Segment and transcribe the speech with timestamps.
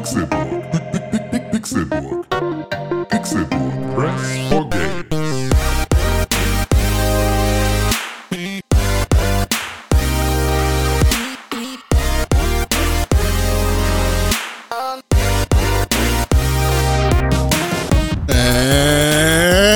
[0.00, 0.64] Pixelburg.
[1.52, 2.24] Pixelburg.
[3.10, 3.94] Pixelburg.
[3.94, 5.50] Press for Games.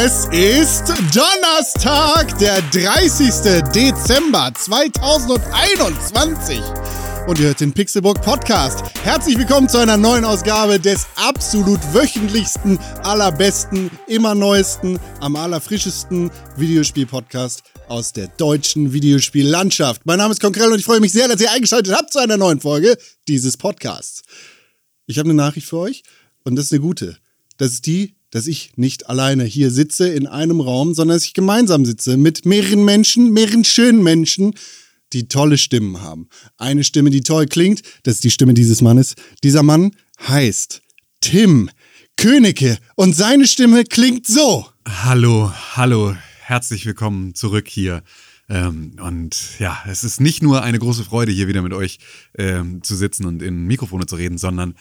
[0.03, 0.85] Es ist
[1.15, 3.63] Donnerstag, der 30.
[3.75, 6.63] Dezember 2021.
[7.27, 8.85] Und ihr hört den Pixelburg Podcast.
[9.03, 17.63] Herzlich willkommen zu einer neuen Ausgabe des absolut wöchentlichsten, allerbesten, immer neuesten, am allerfrischesten Videospiel-Podcast
[17.89, 20.05] aus der deutschen Videospiellandschaft.
[20.05, 22.37] Mein Name ist Konkrell und ich freue mich sehr, dass ihr eingeschaltet habt zu einer
[22.37, 24.21] neuen Folge dieses Podcasts.
[25.07, 26.03] Ich habe eine Nachricht für euch
[26.45, 27.17] und das ist eine gute.
[27.57, 31.33] Das ist die, dass ich nicht alleine hier sitze in einem Raum, sondern dass ich
[31.33, 34.55] gemeinsam sitze mit mehreren Menschen, mehreren schönen Menschen,
[35.15, 36.29] die tolle Stimmen haben.
[36.59, 39.15] Eine Stimme, die toll klingt, das ist die Stimme dieses Mannes.
[39.43, 40.83] Dieser Mann heißt
[41.21, 41.71] Tim
[42.17, 44.67] Königke und seine Stimme klingt so.
[44.87, 48.03] Hallo, hallo, herzlich willkommen zurück hier.
[48.49, 51.99] Ähm, und ja, es ist nicht nur eine große Freude, hier wieder mit euch
[52.37, 54.75] ähm, zu sitzen und in Mikrofone zu reden, sondern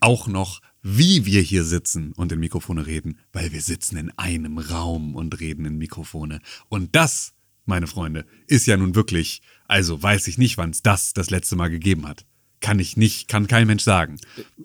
[0.00, 4.58] auch noch, wie wir hier sitzen und in Mikrofone reden, weil wir sitzen in einem
[4.58, 6.40] Raum und reden in Mikrofone.
[6.68, 7.32] Und das,
[7.64, 11.56] meine Freunde, ist ja nun wirklich, also weiß ich nicht, wann es das das letzte
[11.56, 12.24] Mal gegeben hat.
[12.60, 14.18] Kann ich nicht, kann kein Mensch sagen.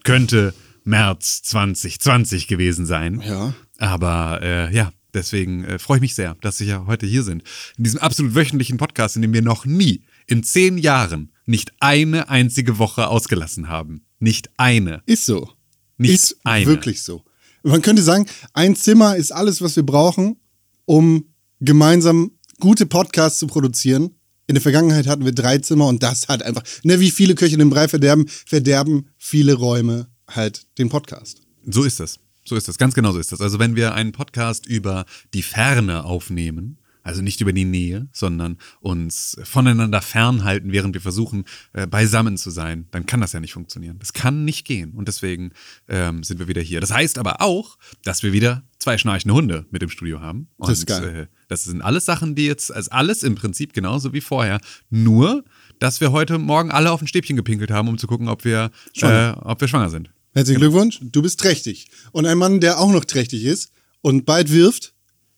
[0.04, 3.22] Könnte März 2020 gewesen sein.
[3.22, 3.54] Ja.
[3.78, 7.44] Aber äh, ja, deswegen äh, freue ich mich sehr, dass Sie ja heute hier sind.
[7.78, 12.30] In diesem absolut wöchentlichen Podcast, in dem wir noch nie in zehn Jahren nicht eine
[12.30, 14.06] einzige Woche ausgelassen haben.
[14.20, 15.02] Nicht eine.
[15.06, 15.50] Ist so.
[15.98, 16.66] Nicht ist eine.
[16.66, 17.24] wirklich so.
[17.64, 20.38] Man könnte sagen, ein Zimmer ist alles, was wir brauchen,
[20.86, 21.26] um
[21.60, 24.16] gemeinsam gute Podcasts zu produzieren.
[24.52, 27.56] In der Vergangenheit hatten wir drei Zimmer und das hat einfach, ne, wie viele Köche
[27.56, 31.42] den Brei verderben, verderben viele Räume halt den Podcast.
[31.66, 32.20] So ist das.
[32.44, 32.78] So ist das.
[32.78, 33.40] Ganz genau so ist das.
[33.40, 38.58] Also wenn wir einen Podcast über die Ferne aufnehmen, also nicht über die Nähe, sondern
[38.80, 43.54] uns voneinander fernhalten, während wir versuchen, äh, beisammen zu sein, dann kann das ja nicht
[43.54, 43.98] funktionieren.
[44.00, 44.92] Das kann nicht gehen.
[44.92, 45.52] Und deswegen
[45.88, 46.82] ähm, sind wir wieder hier.
[46.82, 50.48] Das heißt aber auch, dass wir wieder zwei schnarchende Hunde mit im Studio haben.
[50.58, 51.28] Und, Das ist geil.
[51.30, 54.60] Äh, das sind alles Sachen, die jetzt, also alles im Prinzip genauso wie vorher.
[54.90, 55.44] Nur,
[55.80, 58.72] dass wir heute Morgen alle auf ein Stäbchen gepinkelt haben, um zu gucken, ob wir,
[59.02, 60.10] äh, ob wir schwanger sind.
[60.34, 61.90] Herzlichen Glückwunsch, du bist trächtig.
[62.14, 64.94] Und ein Mann, der auch noch trächtig ist und bald wirft,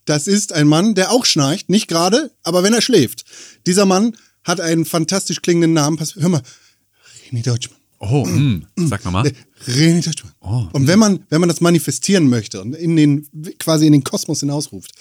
[0.05, 3.25] das ist ein Mann, der auch schnarcht, nicht gerade, aber wenn er schläft.
[3.65, 5.97] Dieser Mann hat einen fantastisch klingenden Namen.
[5.97, 6.41] Pass, hör mal,
[7.29, 7.79] René Deutschmann.
[7.99, 9.31] Oh, hm, sag nochmal.
[9.67, 10.33] René Deutschmann.
[10.41, 10.67] Oh.
[10.73, 13.25] Und wenn man, wenn man das manifestieren möchte und in den,
[13.59, 14.91] quasi in den Kosmos hinausruft,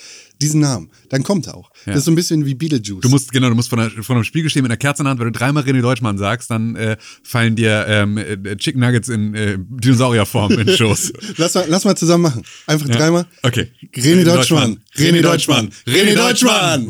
[0.41, 1.71] diesen Namen, dann kommt er auch.
[1.85, 3.01] Das ist so ein bisschen wie Beetlejuice.
[3.01, 5.05] Du musst, genau, du musst vor, einer, vor einem Spiegel stehen mit einer Kerze in
[5.05, 8.81] der Hand, wenn du dreimal René Deutschmann sagst, dann äh, fallen dir ähm, äh, Chicken
[8.81, 11.13] Nuggets in äh, Dinosaurierform in den Schoß.
[11.37, 12.43] lass, mal, lass mal zusammen machen.
[12.67, 13.27] Einfach dreimal.
[13.43, 13.71] Okay.
[13.95, 14.79] René Deutschmann.
[14.97, 15.71] René Deutschmann.
[15.87, 16.89] René Deutschmann.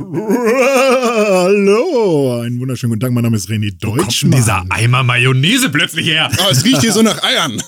[1.15, 3.12] Hallo, einen wunderschönen guten Tag.
[3.12, 4.33] Mein Name ist René Kommt denn Deutschmann.
[4.33, 6.31] dieser Eimer Mayonnaise plötzlich her?
[6.39, 7.62] Oh, es riecht hier so nach Eiern.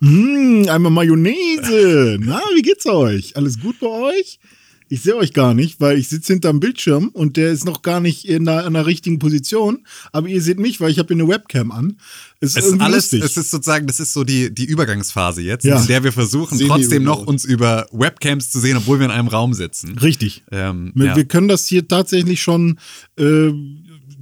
[0.00, 2.18] Mmh, einmal Mayonnaise.
[2.20, 3.36] Na, wie geht's euch?
[3.36, 4.38] Alles gut bei euch?
[4.92, 8.00] Ich sehe euch gar nicht, weil ich sitze hinterm Bildschirm und der ist noch gar
[8.00, 9.86] nicht in der, in der richtigen Position.
[10.10, 11.96] Aber ihr seht mich, weil ich habe hier eine Webcam an.
[12.40, 13.22] Es ist, Es ist alles, lustig.
[13.22, 15.80] es ist sozusagen, das ist so die, die Übergangsphase jetzt, Ja.
[15.80, 16.80] in der wir versuchen, Semi-remote.
[16.82, 19.96] trotzdem noch uns über Webcams zu sehen, obwohl wir in einem Raum sitzen.
[19.96, 20.42] Richtig.
[20.50, 21.16] Ähm, wir, ja.
[21.16, 22.80] wir können das hier tatsächlich schon
[23.16, 23.52] äh,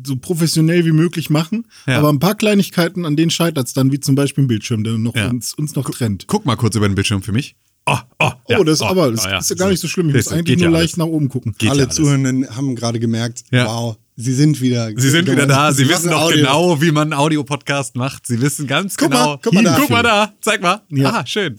[0.09, 1.67] so professionell wie möglich machen.
[1.87, 1.99] Ja.
[1.99, 4.99] Aber ein paar Kleinigkeiten, an denen scheitert es dann, wie zum Beispiel ein Bildschirm, der
[4.99, 5.29] noch Ja.
[5.31, 6.25] uns, uns noch trennt.
[6.27, 7.55] Guck mal kurz über den Bildschirm für mich.
[7.87, 9.39] Oh, oh, Oh, das ist oh, aber das oh, ja.
[9.39, 10.09] ist ja gar nicht so schlimm.
[10.11, 11.53] Ich muss eigentlich nur ja leicht nach oben gucken.
[11.57, 11.89] Geht ja Alle.
[11.89, 13.67] Zuhörenden haben gerade gemerkt, Ja.
[13.67, 14.91] wow, sie sind wieder.
[14.95, 15.73] Sie sind wieder da.
[15.73, 16.37] Sie wissen doch Audio.
[16.39, 18.27] genau, wie man einen Audiopodcast macht.
[18.27, 19.41] Sie wissen ganz Guck mal, genau.
[19.43, 19.77] guck mal da.
[19.81, 20.33] Guck mal da.
[20.43, 20.83] Zeig mal.
[20.91, 21.09] Ja.
[21.11, 21.57] Aha, schön.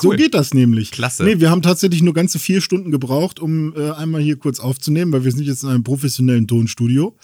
[0.00, 0.16] So Cool.
[0.16, 0.90] geht das nämlich.
[0.90, 1.22] Klasse.
[1.22, 5.12] Nee, wir haben tatsächlich nur ganze vier Stunden gebraucht, um äh, einmal hier kurz aufzunehmen,
[5.12, 7.16] weil wir sind jetzt in einem professionellen Tonstudio,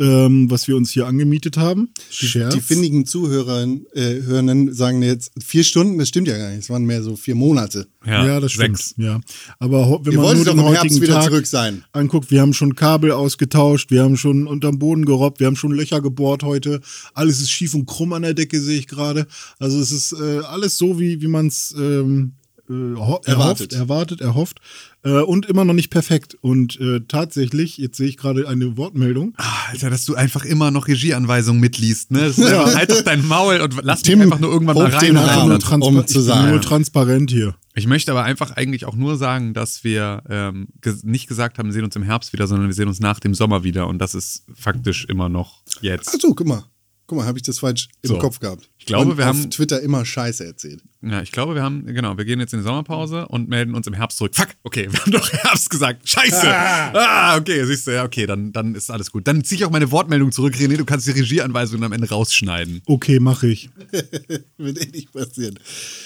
[0.00, 1.90] ähm, was wir uns hier angemietet haben.
[2.10, 2.54] Scherz.
[2.54, 6.60] Die findigen Zuhörer, äh, Hörenden sagen jetzt vier Stunden, das stimmt ja gar nicht.
[6.60, 7.86] Es waren mehr so vier Monate.
[8.04, 8.78] ja, das stimmt.
[8.78, 8.94] Sechs.
[8.96, 9.20] Ja.
[9.58, 11.84] Aber wenn Ihr man nur doch den im Herbst heutigen wieder Tag zurück sein.
[11.92, 15.72] anguckt, wir haben schon Kabel ausgetauscht, wir haben schon unterm Boden gerobbt, wir haben schon
[15.72, 16.80] Löcher gebohrt heute.
[17.12, 19.26] Alles ist schief und krumm an der Decke, sehe ich gerade.
[19.58, 22.32] Also es ist äh, alles so, wie, wie man es ähm,
[22.70, 23.28] äh, Erwartet.
[23.28, 24.60] erhofft, erwartet, erhofft.
[25.02, 26.36] Äh, und immer noch nicht perfekt.
[26.40, 29.34] Und äh, tatsächlich, jetzt sehe ich gerade eine Wortmeldung.
[29.38, 32.20] Ah, Alter, dass du einfach immer noch Regieanweisungen mitliest, ne?
[32.20, 34.92] Das ist einfach, halt doch dein Maul und lass Tim, mich einfach nur irgendwann mal
[34.92, 35.50] hob den rein.
[35.50, 36.50] Und um zu sagen.
[36.50, 37.54] nur transparent hier.
[37.74, 41.66] Ich möchte aber einfach eigentlich auch nur sagen, dass wir ähm, ges nicht gesagt haben,
[41.68, 43.98] wir sehen uns im Herbst wieder, sondern wir sehen uns nach dem Sommer wieder und
[43.98, 46.14] das ist faktisch immer noch jetzt.
[46.14, 46.64] Achso, guck mal.
[47.10, 48.18] Guck mal, habe ich das falsch im So.
[48.18, 48.70] Kopf gehabt.
[48.78, 50.80] Ich glaube, Und wir auf haben- Twitter immer Scheiße erzählt.
[51.02, 53.88] Ja, ich glaube, wir haben, genau, wir gehen jetzt in die Sommerpause und melden uns
[53.88, 54.32] im Herbst zurück.
[54.36, 56.08] Fuck, okay, wir haben doch Herbst gesagt.
[56.08, 56.46] Scheiße.
[56.46, 59.26] Ah, okay, siehst du, ja, okay, dann, dann ist alles gut.
[59.26, 62.80] Dann ziehe ich auch meine Wortmeldung zurück, René, du kannst die Regieanweisungen am Ende rausschneiden.
[62.86, 63.70] Okay, mache ich.
[64.56, 65.58] Wird eh nicht passieren.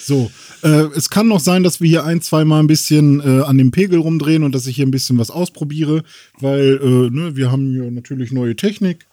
[0.02, 0.30] So,
[0.62, 3.58] äh, es kann noch sein, dass wir hier ein, zwei Mal ein bisschen äh, an
[3.58, 6.02] dem Pegel rumdrehen und dass ich hier ein bisschen was ausprobiere,
[6.40, 9.04] weil äh, ne, wir haben hier natürlich neue Technik,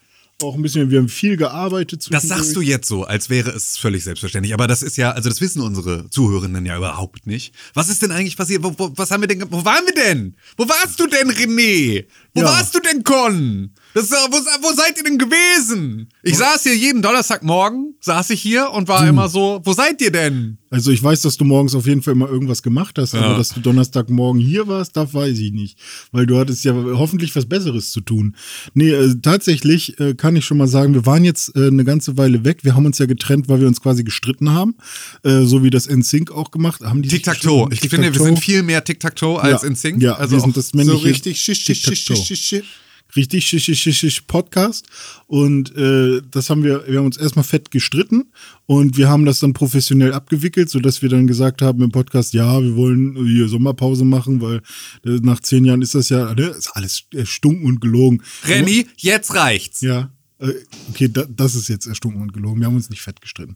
[0.43, 2.07] auch ein bisschen, wir haben viel gearbeitet.
[2.11, 4.53] Das sagst du jetzt so, als wäre es völlig selbstverständlich.
[4.53, 7.53] Aber das ist ja, also das wissen unsere Zuhörenden ja überhaupt nicht.
[7.73, 8.63] Was ist denn eigentlich passiert?
[8.63, 10.35] Wo, wo, was haben wir denn, wo waren wir denn?
[10.57, 12.05] Wo warst du denn, René?
[12.33, 12.47] Wo Ja.
[12.47, 13.71] warst du denn, Con?
[13.93, 16.07] Das ist, wo, wo seid ihr denn gewesen?
[16.23, 20.11] Ich saß hier jeden Donnerstagmorgen, saß ich hier und war immer so, wo seid ihr
[20.11, 20.57] denn?
[20.69, 23.21] Also ich weiß, dass du morgens auf jeden Fall immer irgendwas gemacht hast, Ja.
[23.21, 25.77] aber dass du Donnerstagmorgen hier warst, das weiß ich nicht.
[26.13, 28.37] Weil du hattest ja hoffentlich was Besseres zu tun.
[28.73, 32.17] Nee, äh, tatsächlich äh, kann ich schon mal sagen, wir waren jetzt äh, eine ganze
[32.17, 32.59] Weile weg.
[32.63, 34.75] Wir haben uns ja getrennt, weil wir uns quasi gestritten haben.
[35.23, 37.03] Äh, so wie das NSYNC auch gemacht haben.
[37.03, 37.67] Tic-Tac-Toe.
[37.73, 39.67] Ich finde, wir sind viel mehr Tic-Tac-Toe als ja.
[39.67, 40.01] in Sync.
[40.01, 42.15] Ja, also wir sind das So männliche richtig schisch, schisch, Tic-Tac-Toe.
[42.25, 42.65] schisch, schisch.
[43.15, 44.87] Richtig schisch, schisch, schisch, Podcast.
[45.27, 48.31] Und äh, das haben wir, wir haben uns erstmal fett gestritten
[48.65, 52.61] und wir haben das dann professionell abgewickelt, sodass wir dann gesagt haben im Podcast, ja,
[52.61, 54.57] wir wollen hier Sommerpause machen, weil
[55.05, 58.21] äh, nach zehn Jahren ist das ja, ne, ist alles erstunken und gelogen.
[58.45, 59.81] Renny, jetzt reicht's.
[59.81, 60.53] Ja, äh,
[60.89, 62.59] okay, da, das ist jetzt erstunken und gelogen.
[62.59, 63.55] Wir haben uns nicht fett gestritten.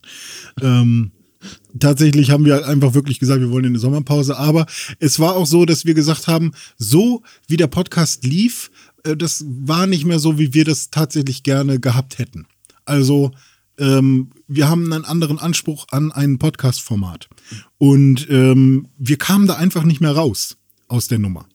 [0.61, 1.11] Ähm,
[1.79, 4.37] tatsächlich haben wir einfach wirklich gesagt, wir wollen in eine Sommerpause.
[4.37, 4.65] Aber
[4.99, 8.84] es war auch so, dass wir gesagt haben, so wie der Podcast lief, äh,
[9.15, 12.47] das war nicht mehr so, wie wir das tatsächlich gerne gehabt hätten.
[12.85, 13.31] Also
[13.77, 17.27] ähm, wir haben einen anderen Anspruch an ein Podcast-Format.
[17.77, 20.57] Und ähm, wir kamen da einfach nicht mehr raus
[20.87, 21.47] aus der Nummer.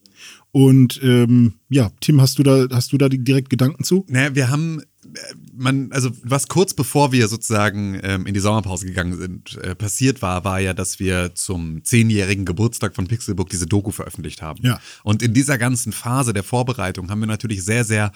[0.53, 4.05] Und ähm, ja, Tim, hast du da, hast du da direkt Gedanken zu?
[4.09, 5.19] Naja, wir haben, äh,
[5.55, 10.23] man, also was kurz bevor wir sozusagen ähm, in die Sommerpause gegangen sind, äh, passiert
[10.23, 14.61] war, war ja, dass wir zum zehnjährigen Geburtstag von Pixelbook diese Doku veröffentlicht haben.
[14.65, 14.81] Ja.
[15.05, 18.11] Und in dieser ganzen Phase der Vorbereitung haben wir natürlich sehr, sehr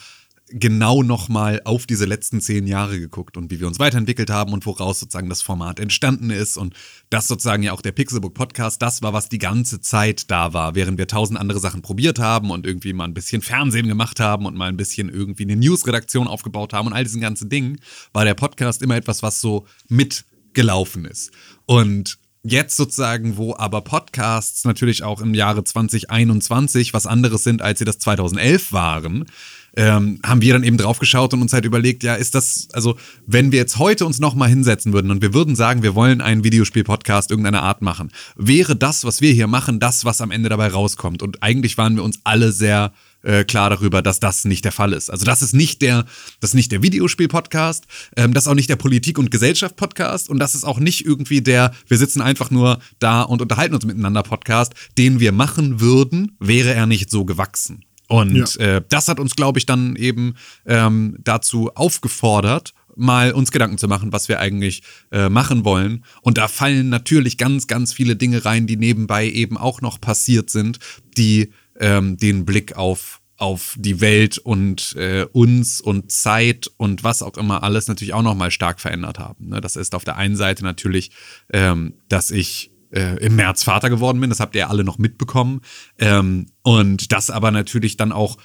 [0.49, 4.67] genau nochmal auf diese letzten zehn Jahre geguckt und wie wir uns weiterentwickelt haben und
[4.67, 6.75] woraus sozusagen das Format entstanden ist und
[7.09, 10.75] das sozusagen ja auch der Pixelbook Podcast, das war, was die ganze Zeit da war,
[10.75, 14.45] während wir tausend andere Sachen probiert haben und irgendwie mal ein bisschen Fernsehen gemacht haben
[14.45, 17.81] und mal ein bisschen irgendwie eine Newsredaktion aufgebaut haben und all diesen ganzen Dingen,
[18.13, 21.33] war der Podcast immer etwas, was so mitgelaufen ist.
[21.65, 27.79] Und Jetzt sozusagen, wo aber Podcasts natürlich auch im Jahre 2021 was anderes sind, als
[27.79, 29.25] sie das 2011 waren,
[29.77, 32.97] ähm, haben wir dann eben drauf geschaut und uns halt überlegt, ja, ist das, also
[33.27, 36.45] wenn wir jetzt heute uns nochmal hinsetzen würden und wir würden sagen, wir wollen einen
[36.45, 40.69] Videospiel-Podcast irgendeiner Art machen, wäre das, was wir hier machen, das, was am Ende dabei
[40.69, 41.23] rauskommt.
[41.23, 42.93] Und eigentlich waren wir uns alle sehr
[43.23, 45.11] äh, klar darüber, dass das nicht der Fall ist.
[45.11, 46.05] Also das ist nicht der,
[46.41, 47.85] das ist nicht der Videospiel-Podcast,
[48.17, 51.41] ähm, das ist auch nicht der Politik- und Gesellschaft-Podcast und das ist auch nicht irgendwie
[51.41, 56.37] der, wir sitzen einfach nur da und unterhalten uns miteinander Podcast, den wir machen würden,
[56.39, 57.85] wäre er nicht so gewachsen.
[58.09, 60.35] Und äh, das hat uns, glaube ich, dann eben
[60.67, 66.05] ähm, dazu aufgefordert, mal uns Gedanken zu machen, was wir eigentlich äh, machen wollen.
[66.23, 70.51] Und da fallen natürlich ganz, ganz viele Dinge rein, die nebenbei eben auch noch passiert
[70.51, 70.79] sind,
[71.17, 77.21] die ähm, den Blick auf auf die Welt und äh, uns und Zeit und was
[77.21, 79.49] auch immer alles natürlich auch noch mal stark verändert haben.
[79.49, 79.61] Ne?
[79.61, 81.11] Das ist auf der einen Seite natürlich,
[81.53, 84.31] ähm, dass ich äh, im März Vater geworden bin.
[84.31, 85.61] Das habt ihr alle noch mitbekommen.
[85.99, 88.39] Ähm, und das aber natürlich dann auch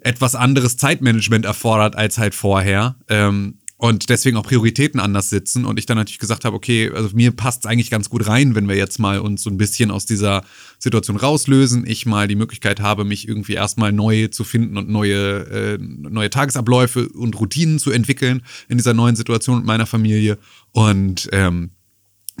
[0.00, 2.96] etwas anderes Zeitmanagement erfordert als halt vorher.
[3.08, 5.64] Ähm, und deswegen auch Prioritäten anders sitzen.
[5.64, 8.54] Und ich dann natürlich gesagt habe, okay, also mir passt es eigentlich ganz gut rein,
[8.54, 10.44] wenn wir jetzt mal uns so ein bisschen aus dieser
[10.78, 11.84] Situation rauslösen.
[11.84, 16.30] Ich mal die Möglichkeit habe, mich irgendwie erstmal neu zu finden und neue, äh, neue
[16.30, 20.38] Tagesabläufe und Routinen zu entwickeln in dieser neuen Situation mit meiner Familie.
[20.70, 21.72] Und ähm,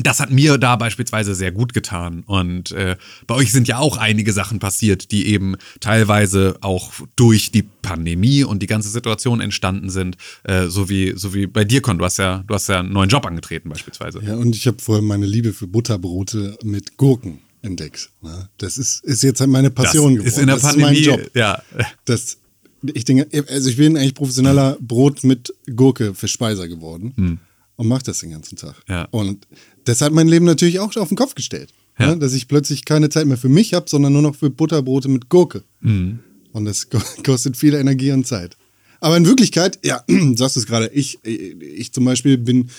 [0.02, 2.22] das hat mir da beispielsweise sehr gut getan.
[2.26, 7.50] Und äh, bei euch sind ja auch einige Sachen passiert, die eben teilweise auch durch
[7.50, 10.16] die Pandemie und die ganze Situation entstanden sind.
[10.44, 11.98] Äh, so, wie, so wie bei dir, Con.
[11.98, 14.20] Du hast ja, du hast ja einen neuen Job angetreten, beispielsweise.
[14.24, 18.10] Ja, und ich habe vorher meine Liebe für Butterbrote mit Gurken entdeckt.
[18.22, 18.48] ne?
[18.58, 20.28] Das ist, ist jetzt halt meine Passion geworden.
[20.28, 20.98] ist in der das Pandemie.
[20.98, 21.30] ist mein Job.
[21.34, 21.62] Ja.
[22.04, 22.38] Das,
[22.82, 27.38] ich denke, also ich bin eigentlich professioneller Brot mit Gurke Verspeiser geworden
[27.76, 28.76] und mache das den ganzen Tag.
[28.86, 28.94] Hm.
[28.94, 29.08] Ja.
[29.10, 29.46] Und
[29.84, 31.72] das hat mein Leben natürlich auch auf den Kopf gestellt.
[31.98, 32.08] Ja.
[32.14, 32.18] ne?
[32.18, 35.28] Dass ich plötzlich keine Zeit mehr für mich habe, sondern nur noch für Butterbrote mit
[35.28, 35.62] Gurke.
[35.80, 36.20] Mhm.
[36.52, 38.56] Und das ko- kostet viel Energie und Zeit.
[39.00, 42.70] Aber in Wirklichkeit, ja, sagst du es gerade, ich, ich zum Beispiel bin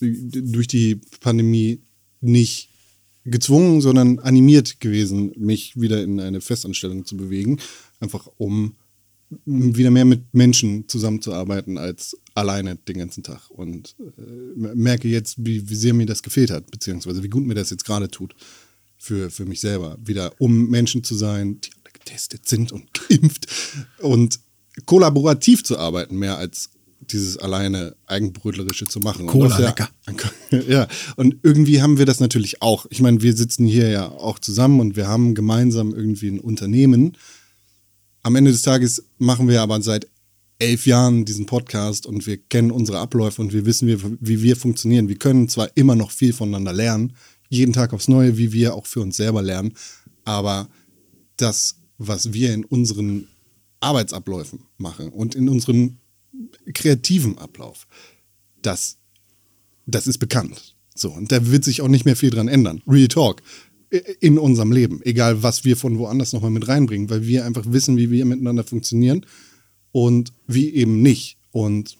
[0.00, 1.80] durch die Pandemie
[2.20, 2.68] nicht
[3.24, 7.58] gezwungen, sondern animiert gewesen, mich wieder in eine Festanstellung zu bewegen.
[8.00, 8.74] Einfach um
[9.44, 15.68] wieder mehr mit Menschen zusammenzuarbeiten als alleine den ganzen Tag und äh, merke jetzt, wie,
[15.68, 18.34] wie sehr mir das gefehlt hat, beziehungsweise wie gut mir das jetzt gerade tut
[18.96, 23.46] für, für mich selber, wieder um Menschen zu sein, die alle getestet sind und geimpft
[24.00, 24.40] und
[24.86, 29.22] kollaborativ zu arbeiten, mehr als dieses alleine Eigenbrötlerische zu machen.
[29.22, 29.88] Und Cola, auf der- lecker.
[30.68, 32.86] Ja, und irgendwie haben wir das natürlich auch.
[32.90, 37.16] Ich meine, wir sitzen hier ja auch zusammen und wir haben gemeinsam irgendwie ein Unternehmen.
[38.22, 40.08] Am Ende des Tages machen wir aber seit
[40.58, 44.56] elf Jahren diesen Podcast und wir kennen unsere Abläufe und wir wissen, wie, wie wir
[44.56, 45.08] funktionieren.
[45.08, 47.14] Wir können zwar immer noch viel voneinander lernen,
[47.48, 49.74] jeden Tag aufs Neue, wie wir auch für uns selber lernen,
[50.24, 50.68] aber
[51.36, 53.28] das, was wir in unseren
[53.80, 55.98] Arbeitsabläufen machen und in unserem
[56.74, 57.86] kreativen Ablauf,
[58.60, 58.98] das,
[59.86, 60.74] das ist bekannt.
[60.94, 62.82] So, und da wird sich auch nicht mehr viel dran ändern.
[62.86, 63.42] Real Talk.
[64.20, 65.00] In unserem Leben.
[65.04, 68.64] Egal, was wir von woanders nochmal mit reinbringen, weil wir einfach wissen, wie wir miteinander
[68.64, 69.24] funktionieren
[69.92, 71.36] und wie eben nicht.
[71.52, 71.96] Und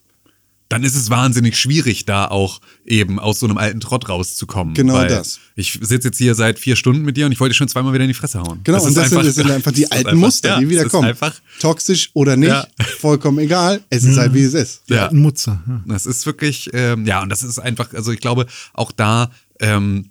[0.71, 4.75] dann ist es wahnsinnig schwierig, da auch eben aus so einem alten Trott rauszukommen.
[4.75, 5.41] Genau weil das.
[5.57, 7.95] Ich sitze jetzt hier seit vier Stunden mit dir und ich wollte dich schon zweimal
[7.95, 8.61] wieder in die Fresse hauen.
[8.65, 10.85] genau, und das, sind, das sind einfach die das alten einfach- Muster, ja, die wieder
[10.91, 11.09] kommen.
[11.09, 12.67] Einfach, Toxisch oder nicht, Ja.
[13.01, 13.81] vollkommen egal.
[13.89, 14.83] Es ist halt, wie es ist.
[14.91, 15.09] ja.
[15.09, 15.63] Ein Mutzer.
[15.67, 15.83] Ja.
[15.87, 19.31] Das ist wirklich, ähm, ja, und das ist einfach, also ich glaube, auch da,
[19.61, 20.11] ähm,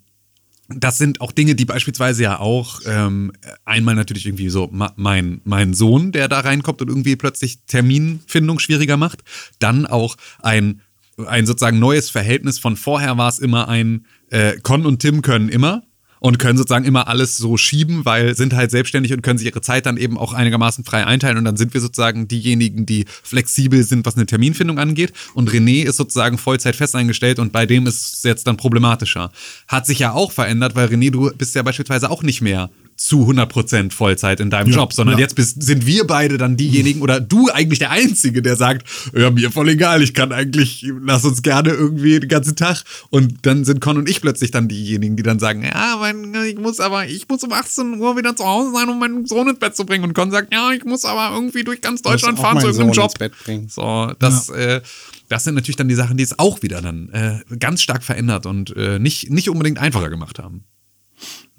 [0.69, 3.31] das sind auch Dinge, die beispielsweise ja auch ähm,
[3.63, 8.97] einmal natürlich irgendwie so mein, mein Sohn, der da reinkommt und irgendwie plötzlich Terminfindung schwieriger
[8.97, 9.23] macht.
[9.59, 10.81] Dann auch ein,
[11.25, 15.47] ein sozusagen neues Verhältnis von vorher war es immer ein äh, Con und Tim können
[15.47, 15.83] immer
[16.19, 19.61] und können sozusagen immer alles so schieben, weil sind halt selbstständig und können sich ihre
[19.61, 23.83] Zeit dann eben auch einigermaßen frei einteilen und dann sind wir sozusagen diejenigen, die flexibel
[23.83, 27.87] sind, was eine Terminfindung angeht und René ist sozusagen Vollzeit fest eingestellt und bei dem
[27.87, 29.31] ist es jetzt dann problematischer.
[29.67, 33.29] Hat sich ja auch verändert, weil René, du bist ja beispielsweise auch nicht mehr zu
[33.29, 35.21] 100% Vollzeit in deinem Ja, Job, sondern ja.
[35.21, 39.29] jetzt bist, sind wir beide dann diejenigen oder du eigentlich der Einzige, der sagt, ja,
[39.29, 42.83] mir voll egal, ich kann eigentlich, lass uns gerne irgendwie den ganzen Tag.
[43.11, 46.57] Und dann sind Con und ich plötzlich dann diejenigen, die dann sagen, ja, mein, ich
[46.57, 49.59] muss aber, ich muss um 18 Uhr wieder zu Hause sein, um meinen Sohn ins
[49.59, 50.03] Bett zu bringen.
[50.03, 52.93] Und Con sagt, ja, ich muss aber irgendwie durch ganz Deutschland fahren zu meinen irgendeinem
[52.95, 53.11] Sohn Job.
[53.11, 53.69] ins Bett bringen.
[53.69, 54.81] So, das, äh,
[55.29, 58.47] das sind natürlich dann die Sachen, die es auch wieder dann äh, ganz stark verändert
[58.47, 60.63] und äh, nicht, nicht unbedingt einfacher gemacht haben.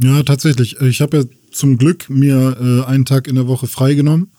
[0.00, 0.80] Ja, tatsächlich.
[0.80, 4.30] Ich habe ja zum Glück mir äh, einen Tag in der Woche freigenommen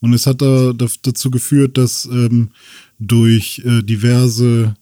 [0.00, 2.50] und es hat da, da, dazu geführt, dass ähm,
[2.98, 4.76] durch äh, diverse,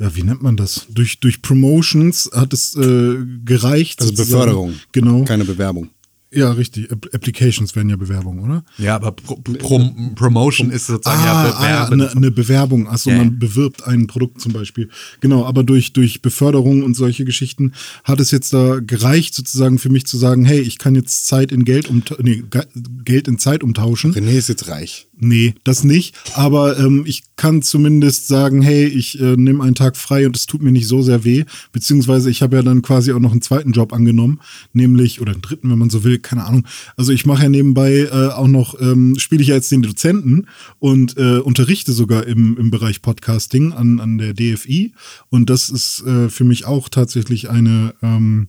[0.00, 0.86] ja, wie nennt man das?
[0.90, 4.00] Durch, durch Promotions hat es äh, gereicht.
[4.00, 4.14] Also.
[4.14, 4.74] Beförderung.
[4.92, 5.24] Genau.
[5.24, 5.90] Keine Bewerbung.
[6.30, 6.90] Ja, richtig.
[6.90, 8.62] App- Applications wären ja Bewerbungen, oder?
[8.76, 12.00] Ja, aber Pro Pro Promotion ist sozusagen ja Ah, ah, Bewerben.
[12.02, 12.86] eine, eine Bewerbung.
[12.86, 13.24] Achso, Ja, ja.
[13.24, 14.90] man bewirbt ein Produkt zum Beispiel.
[15.20, 17.72] Genau, aber durch, durch Beförderung und solche Geschichten
[18.04, 21.50] hat es jetzt da gereicht, sozusagen für mich zu sagen, hey, ich kann jetzt Zeit
[21.50, 22.66] in Geld um nee, Ge-
[23.04, 24.12] Geld in Zeit umtauschen.
[24.12, 25.07] René ist jetzt reich.
[25.20, 26.14] Nee, das nicht.
[26.34, 30.46] Aber ähm, ich kann zumindest sagen, hey, ich äh, nehme einen Tag frei und es
[30.46, 31.44] tut mir nicht so sehr weh.
[31.72, 34.40] Beziehungsweise ich habe ja dann quasi auch noch einen zweiten Job angenommen,
[34.72, 36.64] nämlich, oder einen dritten, wenn man so will, keine Ahnung.
[36.96, 40.46] Also ich mache ja nebenbei äh, auch noch, ähm, spiele ich ja jetzt den Dozenten
[40.78, 44.92] und äh, unterrichte sogar im, im Bereich Podcasting an, an der DFI.
[45.30, 48.48] Und das ist äh, für mich auch tatsächlich eine, ähm,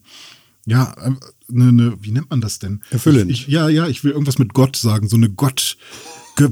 [0.67, 0.93] ja,
[1.49, 2.81] eine, eine, wie nennt man das denn?
[2.91, 3.31] Erfüllend.
[3.31, 5.77] Ich, ja, ja, ich will irgendwas mit Gott sagen, so eine Gott,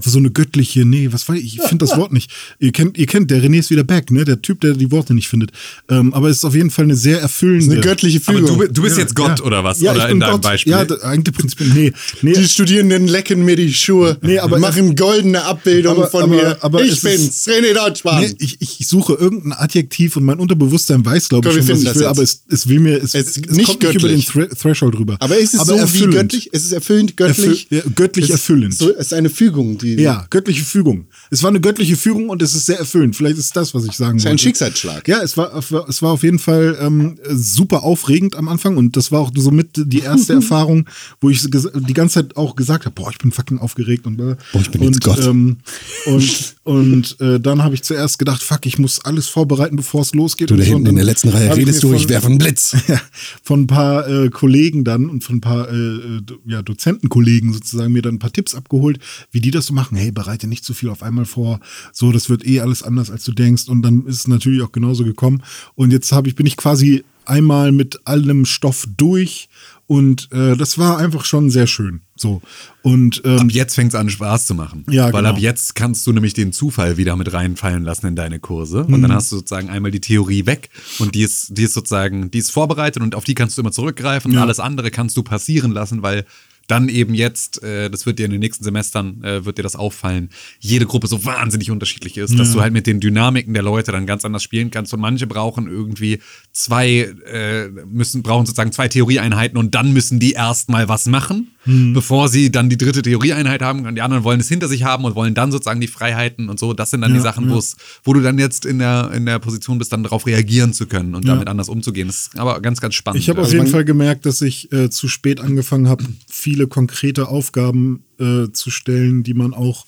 [0.03, 2.31] so eine göttliche, nee, was weiß ich, ich finde das Wort nicht.
[2.59, 5.13] Ihr kennt, ihr kennt, der René ist wieder back, ne, der Typ, der die Worte
[5.13, 5.51] nicht findet.
[5.89, 7.73] Ähm, aber es ist auf jeden Fall eine sehr erfüllende.
[7.73, 8.59] Eine göttliche Aber Fügung.
[8.59, 9.45] du, du bist Ja, jetzt Gott ja.
[9.45, 9.79] oder was?
[9.81, 10.41] Ja, oder ich in bin deinem Gott.
[10.41, 10.71] Beispiel?
[10.71, 12.33] Ja, da, eigentlich prinzipiell, nee, nee.
[12.33, 16.57] Die Studierenden lecken mir die Schuhe, Nee, aber- machen goldene Abbildungen Aber- von aber- mir.
[16.63, 18.21] aber ich es bin's, René Deutschmann.
[18.21, 21.85] Nee, ich, ich suche irgendein Adjektiv und mein Unterbewusstsein weiß, glaube ich, schon, was ich
[21.85, 22.09] das will, jetzt.
[22.09, 24.25] aber es, es will mir, es, Es es, ist nicht kommt nicht über den göttlich.
[24.27, 25.17] Thre Threshold rüber.
[25.19, 26.13] aber ist es so erfüllend.
[26.13, 26.53] wie göttlich?
[26.53, 27.67] Ist es erfüllend, göttlich?
[27.71, 28.73] Erfü- ja, göttlich erfüllend.
[28.75, 31.07] So, es ist eine Fügung, die Ja, göttliche Fügung.
[31.31, 33.15] Es war eine göttliche Fügung und es ist sehr erfüllend.
[33.15, 34.35] Vielleicht ist das, was ich sagen ist wollte.
[34.35, 35.07] ein Schicksalsschlag.
[35.07, 35.53] Ja, es war,
[35.87, 39.69] es war auf jeden Fall ähm, super aufregend am Anfang und das war auch somit
[39.75, 40.87] die erste Erfahrung,
[41.21, 44.17] wo ich die ganze Zeit auch gesagt habe, boah, ich bin fucking aufgeregt und.
[44.17, 45.25] Boah, ich bin und, jetzt Gott.
[45.25, 45.57] Ähm,
[46.05, 50.13] und und äh, dann habe ich zuerst gedacht, fuck, ich muss alles vorbereiten, bevor es
[50.13, 50.49] losgeht.
[50.49, 50.71] Du da so.
[50.71, 52.75] hinten in der letzten Reihe redest du, ich von- werfe einen Blitz.
[53.41, 57.93] von ein paar äh, Kollegen dann und von ein paar äh, äh, ja, Dozentenkollegen sozusagen
[57.93, 58.99] mir dann ein paar Tipps abgeholt,
[59.31, 59.97] wie die das so machen.
[59.97, 61.59] Hey, bereite nicht zu viel auf einmal vor.
[61.93, 63.67] So, das wird eh alles anders, als du denkst.
[63.67, 65.43] Und dann ist es natürlich auch genauso gekommen.
[65.75, 69.49] Und jetzt habe ich, bin ich quasi einmal mit allem Stoff durch.
[69.85, 72.01] Und äh, das war einfach schon sehr schön.
[72.17, 72.41] So.
[72.81, 74.83] Und ähm, Ab jetzt fängt es an, Spaß zu machen.
[74.89, 75.29] Ja, Weil genau.
[75.29, 78.83] ab jetzt kannst du nämlich den Zufall wieder mit reinfallen lassen in deine Kurse.
[78.83, 79.01] Und Mhm.
[79.03, 80.69] dann hast du sozusagen einmal die Theorie weg
[80.99, 83.71] und die ist, die ist sozusagen, die ist vorbereitet und auf die kannst du immer
[83.71, 84.41] zurückgreifen und Ja.
[84.43, 86.25] alles andere kannst du passieren lassen, weil
[86.67, 89.75] dann eben jetzt, äh, das wird dir in den nächsten Semestern, äh, wird dir das
[89.75, 93.91] auffallen, jede Gruppe so wahnsinnig unterschiedlich ist, dass du halt mit den Dynamiken der Leute
[93.91, 96.19] dann ganz anders spielen kannst und manche brauchen irgendwie
[96.51, 101.51] zwei, äh, müssen, brauchen sozusagen zwei Theorieeinheiten und dann müssen die erstmal was machen,
[101.93, 105.03] bevor sie dann die dritte Theorieeinheit haben und die anderen wollen es hinter sich haben
[105.03, 106.73] und wollen dann sozusagen die Freiheiten und so.
[106.73, 107.53] Das sind dann die Ja, Sachen, ja.
[107.55, 110.71] wo es, wo du dann jetzt in der, in der Position bist, dann darauf reagieren
[110.73, 111.33] zu können und Ja.
[111.33, 112.07] damit anders umzugehen.
[112.07, 113.21] Das ist aber ganz, ganz spannend.
[113.21, 116.05] Ich habe auf Also jeden man- Fall gemerkt, dass ich äh, zu spät angefangen habe,
[116.37, 119.85] viele konkrete Aufgaben äh, zu stellen, die man auch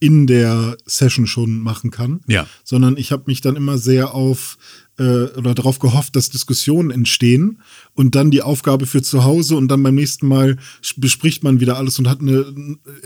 [0.00, 2.22] in der Session schon machen kann.
[2.26, 2.48] Ja.
[2.64, 4.58] Sondern ich habe mich dann immer sehr auf
[4.98, 7.62] äh, oder darauf gehofft, dass Diskussionen entstehen
[7.94, 10.56] und dann die Aufgabe für zu Hause und dann beim nächsten Mal
[10.96, 12.52] bespricht man wieder alles und hat eine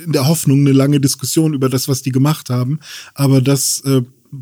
[0.02, 2.80] in der Hoffnung eine lange Diskussion über das, was die gemacht haben.
[3.12, 4.00] Aber das äh,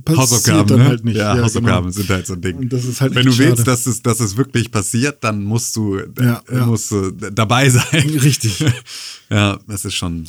[0.09, 0.85] Hausaufgaben, dann ne?
[0.87, 1.17] halt nicht.
[1.17, 1.91] Ja, Hausaufgaben genau.
[1.91, 2.71] sind halt so ein Ding.
[3.01, 6.57] Halt Wenn du willst, dass es, dass es wirklich passiert, dann musst du, Ja, äh,
[6.57, 6.67] ja.
[6.67, 8.11] musst du dabei sein.
[8.23, 8.65] Richtig.
[9.31, 10.27] ja, das ist schon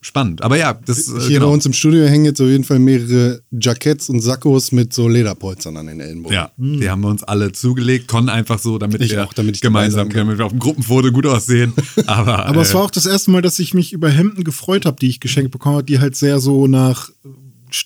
[0.00, 0.42] spannend.
[0.42, 1.46] Aber ja, das äh, Hier genau.
[1.46, 5.08] bei uns im Studio hängen jetzt auf jeden Fall mehrere Jacketts und Sakkos mit so
[5.08, 6.34] Lederpolstern an den Ellenbogen.
[6.34, 9.56] Ja, die haben wir uns alle zugelegt, konnten einfach so, damit Ich wir auch, damit
[9.56, 11.72] ich gemeinsam, damit wir auf dem Gruppenfoto gut aussehen.
[12.06, 14.86] Aber, Aber es äh, war auch das erste Mal, dass ich mich über Hemden gefreut
[14.86, 17.10] habe, die ich geschenkt bekommen habe, die halt sehr so nach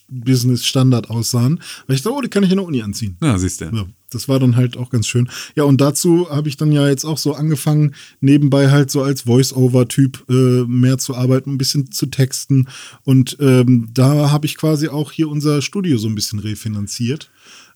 [0.09, 1.61] Business-Standard aussahen.
[1.87, 3.17] Weil ich dachte, oh, die kann ich in der Uni anziehen.
[3.23, 3.65] ja, siehst du.
[3.67, 5.29] Ja, das war dann halt auch ganz schön.
[5.57, 9.23] Ja, und dazu habe ich dann ja jetzt auch so angefangen, nebenbei halt so als
[9.23, 12.67] Voice-Over-Typ äh, mehr zu arbeiten, ein bisschen zu texten.
[13.05, 17.31] Und ähm, da habe ich quasi auch hier unser Studio so ein bisschen refinanziert.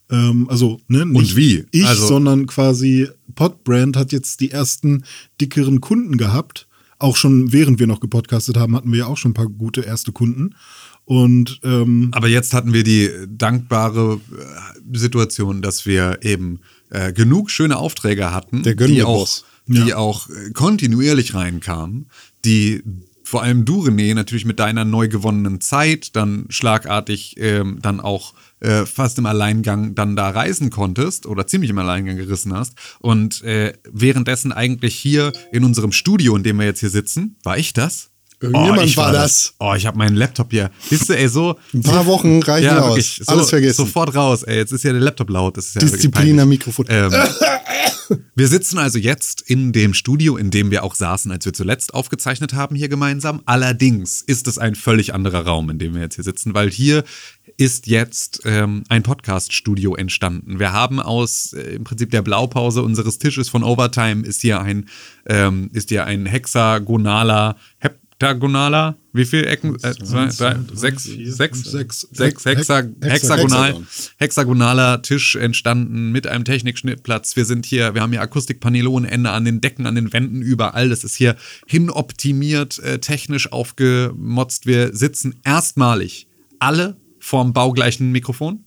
[0.09, 1.65] Ähm, also, ne, nicht wie?
[1.71, 5.03] ich, Also- sondern quasi Podbrand hat jetzt die ersten
[5.41, 6.67] dickeren Kunden gehabt.
[6.99, 9.81] Auch schon während wir noch gepodcastet haben, hatten wir ja auch schon ein paar gute
[9.81, 10.55] erste Kunden.
[11.07, 16.59] Und ähm, Aber jetzt hatten wir die dankbare äh, Situation, dass wir eben
[16.89, 19.29] äh, genug schöne Aufträge hatten, Der die auch,
[19.67, 22.09] die auch äh, kontinuierlich reinkamen,
[22.43, 22.83] die
[23.23, 28.33] vor allem du, René, natürlich mit deiner neu gewonnenen Zeit dann schlagartig ähm, dann auch
[28.59, 32.75] äh, fast im Alleingang dann da reisen konntest oder ziemlich im Alleingang gerissen hast.
[32.99, 37.57] Und äh, währenddessen eigentlich hier in unserem Studio, in dem wir jetzt hier sitzen, war
[37.57, 38.11] ich das?
[38.39, 39.55] Irgendjemand ich war das.
[39.59, 40.69] Oh, ich habe meinen Laptop hier.
[40.79, 41.55] Siehst du, ey, so.
[41.73, 42.89] Ein paar Wochen reichen ja, aus.
[42.89, 43.85] Wirklich, so, Alles vergessen.
[43.85, 44.57] Sofort raus, ey.
[44.57, 45.57] Jetzt ist ja der Laptop laut.
[45.57, 46.85] Das ist ja Disziplin am Mikrofon.
[46.87, 47.11] Ähm,
[48.35, 51.95] wir sitzen also jetzt in dem Studio, in dem wir auch saßen, als wir zuletzt
[51.95, 53.41] aufgezeichnet haben hier gemeinsam.
[53.45, 57.03] Allerdings ist es ein völlig anderer Raum, in dem wir jetzt hier sitzen, weil hier
[57.57, 60.59] ist jetzt ähm, ein Podcast-Studio entstanden.
[60.59, 64.87] Wir haben aus äh, im Prinzip der Blaupause unseres Tisches von Overtime ist hier ein
[65.25, 67.57] ähm, ist hier ein hexagonaler
[68.19, 69.75] Heptagonaler, wie viele Ecken?
[69.83, 72.07] Äh, zwei, drei, sechs, sechs, sechs.
[72.11, 73.87] sechs Hexa, Hex- hexagonal, Hexagon.
[74.17, 77.35] hexagonaler Tisch entstanden mit einem Technikschnittplatz.
[77.35, 80.41] Wir sind hier, wir haben hier Akustikpaneele ohne Ende an den Decken, an den Wänden,
[80.41, 80.89] überall.
[80.89, 81.35] Das ist hier
[81.67, 84.65] hinoptimiert, äh, technisch aufgemotzt.
[84.65, 86.27] Wir sitzen erstmalig
[86.57, 88.63] alle vorm baugleichen Mikrofon.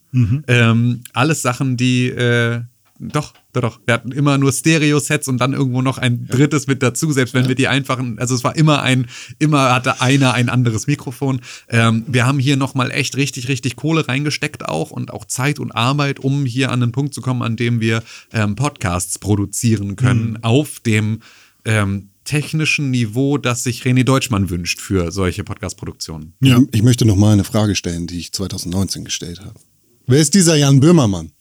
[0.49, 2.63] Ähm, alles Sachen, die äh,
[2.99, 3.81] doch, doch, doch.
[3.85, 7.49] Wir hatten immer nur Stereo-Sets und dann irgendwo noch ein drittes mit dazu, selbst wenn
[7.49, 9.07] wir die einfachen, also es war immer ein,
[9.39, 11.41] immer hatte einer ein anderes Mikrofon.
[11.69, 15.73] Ähm, wir haben hier nochmal echt richtig, richtig Kohle reingesteckt auch und auch Zeit und
[15.73, 20.39] Arbeit, um hier an den Punkt zu kommen, an dem wir ähm, Podcasts produzieren können
[20.43, 21.21] auf dem
[21.65, 26.35] ähm, technischen Niveau, das sich René Deutschmann wünscht für solche Podcast-Produktionen.
[26.41, 29.59] Ich, ich möchte noch mal eine Frage stellen, die ich 2019 gestellt habe.
[30.07, 31.33] Wer ist dieser Jan Böhmermann?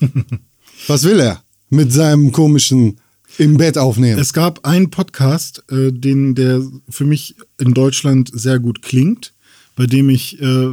[0.88, 2.98] Was will er mit seinem komischen
[3.36, 4.18] im Bett aufnehmen?
[4.18, 9.34] Es gab einen Podcast, äh, den der für mich in Deutschland sehr gut klingt,
[9.76, 10.68] bei dem ich, äh,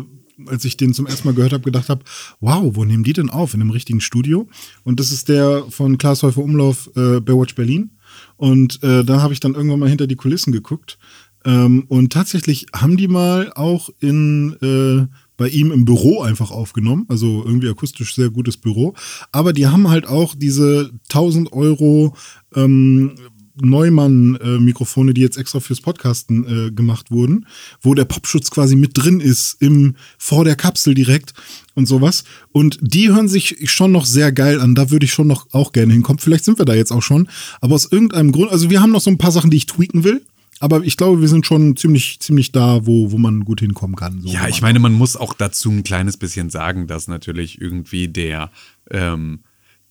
[0.45, 2.05] als ich den zum ersten Mal gehört habe, gedacht habe,
[2.39, 3.53] wow, wo nehmen die denn auf?
[3.53, 4.47] In einem richtigen Studio?
[4.85, 7.91] Und das ist der von Klaas Häufer Umlauf, äh, Baywatch Berlin.
[8.37, 10.97] Und äh, da habe ich dann irgendwann mal hinter die Kulissen geguckt.
[11.43, 17.05] Ähm, und tatsächlich haben die mal auch in äh, bei ihm im Büro einfach aufgenommen,
[17.09, 18.93] also irgendwie akustisch sehr gutes Büro.
[19.31, 22.15] Aber die haben halt auch diese 1000 Euro
[22.55, 23.15] ähm,
[23.61, 27.45] Neumann-Mikrofone, die jetzt extra fürs Podcasten äh, gemacht wurden,
[27.81, 31.33] wo der Popschutz quasi mit drin ist, im, vor der Kapsel direkt
[31.73, 32.23] und sowas.
[32.51, 34.75] Und die hören sich schon noch sehr geil an.
[34.75, 36.19] Da würde ich schon noch auch gerne hinkommen.
[36.19, 37.29] Vielleicht sind wir da jetzt auch schon.
[37.61, 40.03] Aber aus irgendeinem Grund, also wir haben noch so ein paar Sachen, die ich tweaken
[40.03, 40.21] will.
[40.65, 44.21] Aber ich glaube, wir sind schon ziemlich, ziemlich da, wo, wo man gut hinkommen kann.
[44.21, 48.07] So, Ja, ich meine, man muss auch dazu ein kleines bisschen sagen, dass natürlich irgendwie
[48.07, 48.49] der,
[48.89, 49.43] ähm,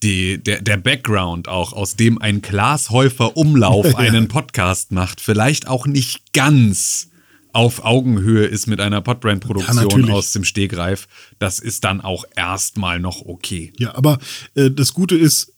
[0.02, 5.68] die, der, der Background auch, aus dem ein Klaas Häufer Umlauf einen Podcast macht, vielleicht
[5.68, 7.08] auch nicht ganz
[7.52, 10.10] auf Augenhöhe ist mit einer Ja, Podbrand-Produktion natürlich.
[10.10, 11.06] aus dem Stegreif.
[11.38, 13.72] Das ist dann auch erstmal noch okay.
[13.78, 14.18] Ja, aber
[14.56, 15.52] äh, das Gute ist,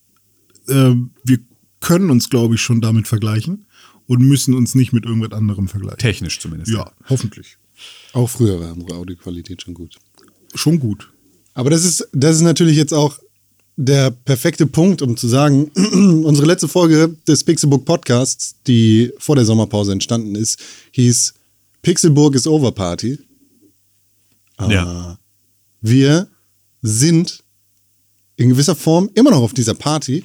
[0.69, 0.93] äh,
[1.25, 1.39] wir
[1.81, 3.65] können uns, glaube ich, schon damit vergleichen
[4.07, 5.99] und müssen uns nicht mit irgendwas anderem vergleichen.
[5.99, 6.73] Technisch zumindest.
[6.73, 7.57] Ja, hoffentlich.
[8.13, 9.97] Auch früher war unsere Audioqualität schon gut.
[10.55, 11.13] Schon gut.
[11.55, 13.19] Aber das ist, das ist natürlich jetzt auch
[13.77, 15.65] der perfekte Punkt, um zu sagen,
[16.25, 20.59] unsere letzte Folge des Pixelbook Podcasts, die vor der Sommerpause entstanden ist,
[20.93, 21.35] hieß
[21.83, 23.19] Pixelburg is over Party.
[24.57, 25.19] Ah, Ja.
[25.83, 26.29] Wir
[26.83, 27.43] sind
[28.37, 30.25] in gewisser Form immer noch auf dieser Party.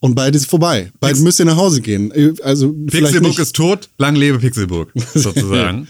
[0.00, 0.92] Und bald ist vorbei.
[1.00, 2.12] Bald Pix- müsst ihr nach Hause gehen.
[2.42, 5.88] Also vielleicht Pixelburg ist tot, lang lebe Pixelburg, sozusagen.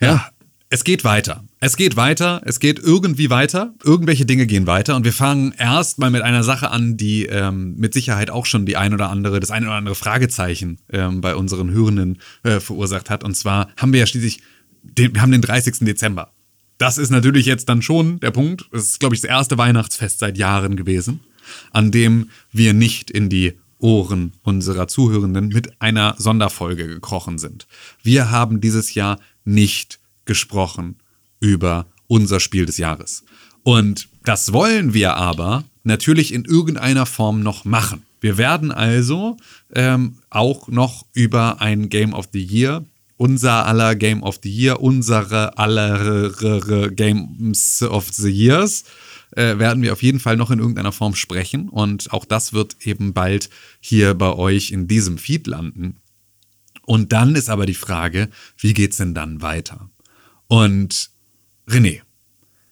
[0.00, 0.26] ja,
[0.70, 1.44] es geht weiter.
[1.60, 3.74] Es geht weiter, es geht irgendwie weiter.
[3.84, 4.96] Irgendwelche Dinge gehen weiter.
[4.96, 8.66] Und wir fangen erst mal mit einer Sache an, die ähm, mit Sicherheit auch schon
[8.66, 13.08] die ein oder andere, das ein oder andere Fragezeichen ähm, bei unseren Hörenden äh, verursacht
[13.08, 13.22] hat.
[13.24, 14.40] Und zwar haben wir ja schließlich,
[14.82, 15.78] den, wir haben den 30.
[15.80, 16.32] Dezember.
[16.76, 18.64] Das ist natürlich jetzt dann schon der Punkt.
[18.72, 21.20] Das ist, glaube ich, das erste Weihnachtsfest seit Jahren gewesen,
[21.70, 27.66] an dem wir nicht in die Ohren unserer Zuhörenden mit einer Sonderfolge gekrochen sind.
[28.02, 30.96] Wir haben dieses Jahr nicht gesprochen
[31.40, 33.24] über unser Spiel des Jahres.
[33.62, 38.02] Und das wollen wir aber natürlich in irgendeiner Form noch machen.
[38.20, 39.36] Wir werden also
[39.74, 42.84] ähm, auch noch über ein Game of the Year,
[43.16, 46.30] unser aller Game of the Year, unsere aller
[46.90, 48.84] Games of the Years,
[49.32, 51.68] äh, werden wir auf jeden Fall noch in irgendeiner Form sprechen.
[51.68, 55.96] Und auch das wird eben bald hier bei euch in diesem Feed landen.
[56.86, 59.90] Und dann ist aber die Frage, wie geht's denn dann weiter?
[60.48, 61.10] Und
[61.68, 62.02] René,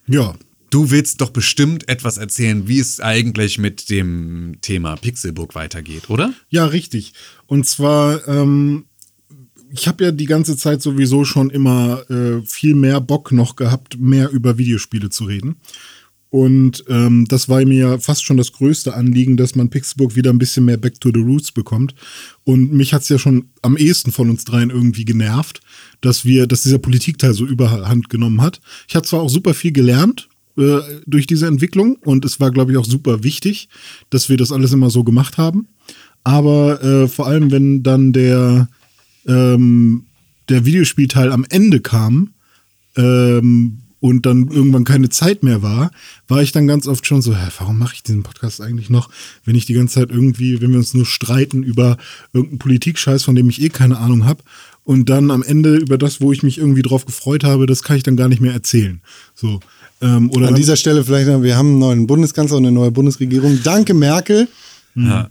[0.06, 0.34] Ja.
[0.70, 6.34] du willst doch bestimmt etwas erzählen, wie es eigentlich mit dem Thema Pixelbook weitergeht, oder?
[6.50, 7.14] Ja, richtig.
[7.46, 8.84] Und zwar, ähm,
[9.70, 13.98] ich habe ja die ganze Zeit sowieso schon immer äh, viel mehr Bock noch gehabt,
[13.98, 15.56] mehr über Videospiele zu reden.
[16.32, 20.38] Und ähm, das war mir fast schon das größte Anliegen, dass man Pixelburg wieder ein
[20.38, 21.94] bisschen mehr Back to the Roots bekommt.
[22.44, 25.60] Und mich hat's ja schon am ehesten von uns dreien irgendwie genervt,
[26.00, 28.62] dass wir, dass dieser Politikteil so überhand genommen hat.
[28.88, 32.72] Ich habe zwar auch super viel gelernt äh, durch diese Entwicklung und es war, glaube
[32.72, 33.68] ich, auch super wichtig,
[34.08, 35.68] dass wir das alles immer so gemacht haben.
[36.24, 38.70] Aber äh, vor allem, wenn dann der,
[39.26, 40.06] ähm,
[40.48, 42.30] der Videospielteil am Ende kam,
[42.96, 45.92] ähm, und dann irgendwann keine Zeit mehr war,
[46.26, 49.08] war ich dann ganz oft schon so, hä, warum mache ich diesen Podcast eigentlich noch,
[49.44, 51.96] wenn ich die ganze Zeit irgendwie, wenn wir uns nur streiten über
[52.32, 54.42] irgendeinen Politikscheiß, von dem ich eh keine Ahnung habe
[54.82, 57.96] und dann am Ende über das, wo ich mich irgendwie drauf gefreut habe, das kann
[57.96, 59.00] ich dann gar nicht mehr erzählen.
[59.36, 59.60] So.
[60.00, 62.90] Ähm, oder An dieser Stelle vielleicht, noch, wir haben einen neuen Bundeskanzler und eine neue
[62.90, 63.60] Bundesregierung.
[63.62, 64.48] Danke, Merkel.
[64.96, 65.30] Ja.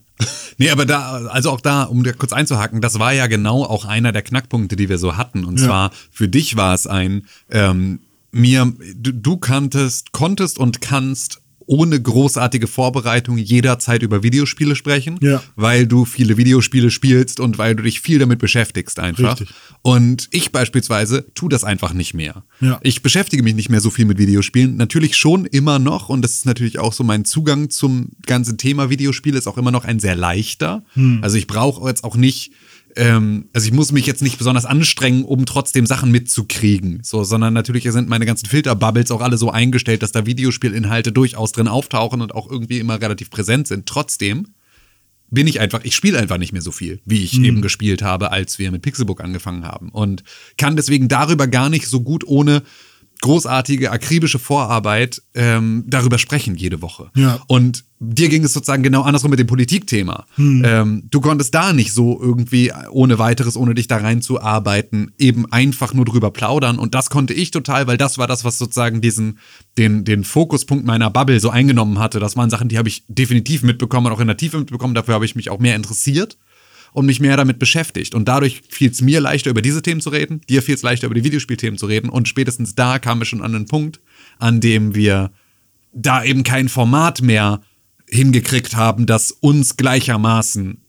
[0.57, 3.83] Nee, aber da, also auch da, um dir kurz einzuhaken, das war ja genau auch
[3.83, 5.43] einer der Knackpunkte, die wir so hatten.
[5.43, 5.65] Und Ja.
[5.65, 7.99] zwar für dich war es ein, ähm,
[8.31, 15.41] mir, du, du kanntest, konntest und kannst ohne großartige Vorbereitung jederzeit über Videospiele sprechen, Ja.
[15.55, 19.39] weil du viele Videospiele spielst und weil du dich viel damit beschäftigst einfach.
[19.39, 19.55] Richtig.
[19.81, 22.43] Und ich beispielsweise tu das einfach nicht mehr.
[22.59, 22.77] Ja.
[22.83, 24.75] Ich beschäftige mich nicht mehr so viel mit Videospielen.
[24.75, 28.89] Natürlich schon immer noch und das ist natürlich auch so mein Zugang zum ganzen Thema
[28.89, 30.83] Videospiele ist auch immer noch ein sehr leichter.
[31.21, 32.51] Also ich brauche jetzt auch nicht
[32.95, 37.53] ähm, also ich muss mich jetzt nicht besonders anstrengen, um trotzdem Sachen mitzukriegen, so, sondern
[37.53, 42.21] natürlich sind meine ganzen Filterbubbles auch alle so eingestellt, dass da Videospielinhalte durchaus drin auftauchen
[42.21, 43.85] und auch irgendwie immer relativ präsent sind.
[43.85, 44.47] Trotzdem
[45.29, 48.31] bin ich einfach, ich spiele einfach nicht mehr so viel, wie ich eben gespielt habe,
[48.31, 49.89] als wir mit Pixelbook angefangen haben.
[49.89, 50.23] Und
[50.57, 52.63] kann deswegen darüber gar nicht so gut ohne
[53.21, 57.11] großartige, akribische Vorarbeit ähm, darüber sprechen jede Woche.
[57.15, 57.39] Ja.
[57.47, 60.25] Und dir ging es sozusagen genau andersrum mit dem Politikthema.
[60.65, 65.93] Ähm, du konntest da nicht so irgendwie ohne weiteres, ohne dich da reinzuarbeiten, eben einfach
[65.93, 66.79] nur drüber plaudern.
[66.79, 69.37] Und das konnte ich total, weil das war das, was sozusagen diesen,
[69.77, 72.19] den, den Fokuspunkt meiner Bubble so eingenommen hatte.
[72.19, 74.95] Das waren Sachen, die habe ich definitiv mitbekommen und auch in der Tiefe mitbekommen.
[74.95, 76.37] Dafür habe ich mich auch mehr interessiert
[76.93, 78.15] und mich mehr damit beschäftigt.
[78.15, 81.07] Und dadurch fiel es mir leichter, über diese Themen zu reden, dir fiel es leichter,
[81.07, 82.09] über die Videospielthemen zu reden.
[82.09, 83.99] Und spätestens da kamen wir schon an den Punkt,
[84.39, 85.31] an dem wir
[85.93, 87.61] da eben kein Format mehr
[88.07, 90.80] hingekriegt haben, das uns gleichermaßen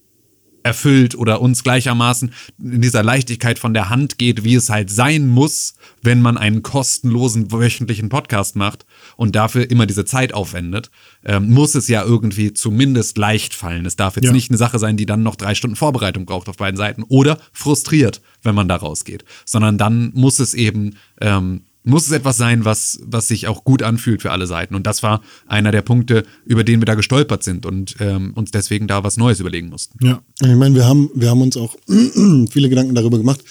[0.63, 5.27] erfüllt oder uns gleichermaßen in dieser Leichtigkeit von der Hand geht, wie es halt sein
[5.29, 10.91] muss, wenn man einen kostenlosen wöchentlichen Podcast macht und dafür immer diese Zeit aufwendet,
[11.25, 13.87] ähm, muss es ja irgendwie zumindest leicht fallen.
[13.87, 14.33] Es darf jetzt Ja.
[14.33, 17.39] nicht eine Sache sein, die dann noch drei Stunden Vorbereitung braucht auf beiden Seiten oder
[17.53, 22.65] frustriert, wenn man da rausgeht, sondern dann muss es eben ähm, muss es etwas sein,
[22.65, 24.75] was, was sich auch gut anfühlt für alle Seiten.
[24.75, 28.51] Und das war einer der Punkte, über den wir da gestolpert sind und ähm, uns
[28.51, 30.05] deswegen da was Neues überlegen mussten.
[30.05, 30.23] Ja.
[30.41, 31.77] Ich meine, wir haben, wir haben uns auch
[32.51, 33.43] viele Gedanken darüber gemacht,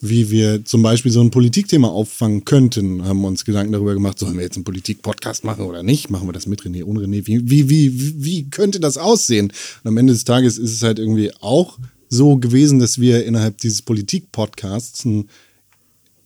[0.00, 4.36] wie wir zum Beispiel so ein Politikthema auffangen könnten, haben uns Gedanken darüber gemacht, sollen
[4.36, 6.10] wir jetzt einen Politik-Podcast machen oder nicht?
[6.10, 7.26] Machen wir das mit René, ohne René?
[7.26, 9.52] Wie, wie, wie, wie könnte das aussehen?
[9.82, 13.58] Und am Ende des Tages ist es halt irgendwie auch so gewesen, dass wir innerhalb
[13.58, 15.28] dieses Politik-Podcasts ein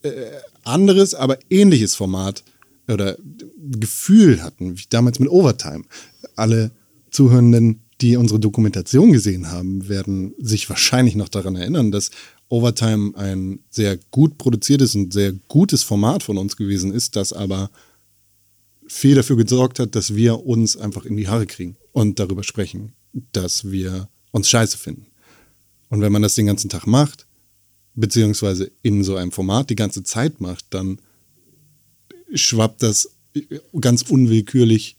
[0.02, 0.10] äh,
[0.64, 2.44] anderes, aber ähnliches Format
[2.88, 3.16] oder
[3.58, 5.84] Gefühl hatten, wie damals mit Overtime.
[6.36, 6.70] Alle
[7.10, 12.10] Zuhörenden, die unsere Dokumentation gesehen haben, werden sich wahrscheinlich noch daran erinnern, dass
[12.48, 17.70] Overtime ein sehr gut produziertes und sehr gutes Format von uns gewesen ist, das aber
[18.86, 22.92] viel dafür gesorgt hat, dass wir uns einfach in die Haare kriegen und darüber sprechen,
[23.32, 25.06] dass wir uns scheiße finden.
[25.90, 27.26] Und wenn man das den ganzen Tag macht,
[28.00, 30.98] beziehungsweise in so einem Format die ganze Zeit macht, dann
[32.34, 33.10] schwappt das
[33.80, 34.96] ganz unwillkürlich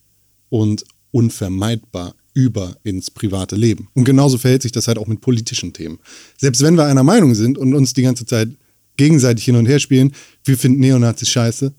[0.49, 3.89] und unvermeidbar über ins private Leben.
[3.93, 5.99] Und genauso verhält sich das halt auch mit politischen Themen.
[6.37, 8.49] Selbst wenn wir einer Meinung sind und uns die ganze Zeit
[8.95, 10.13] gegenseitig hin und her spielen,
[10.45, 11.73] wir finden Neonazis scheiße,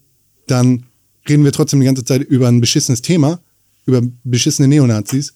[0.47, 0.85] dann
[1.29, 3.41] reden wir trotzdem die ganze Zeit über ein beschissenes Thema,
[3.87, 5.35] über beschissene Neonazis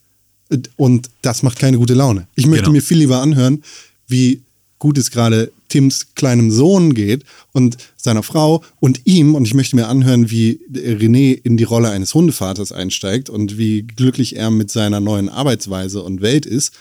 [0.76, 2.28] und das macht keine gute Laune.
[2.34, 2.72] Ich möchte Genau.
[2.72, 3.62] mir viel lieber anhören,
[4.06, 4.42] wie
[4.78, 9.34] gut es gerade Tims kleinem Sohn geht und seiner Frau und ihm.
[9.34, 13.82] Und ich möchte mir anhören, wie René in die Rolle eines Hundevaters einsteigt und wie
[13.82, 16.72] glücklich er mit seiner neuen Arbeitsweise und Welt ist,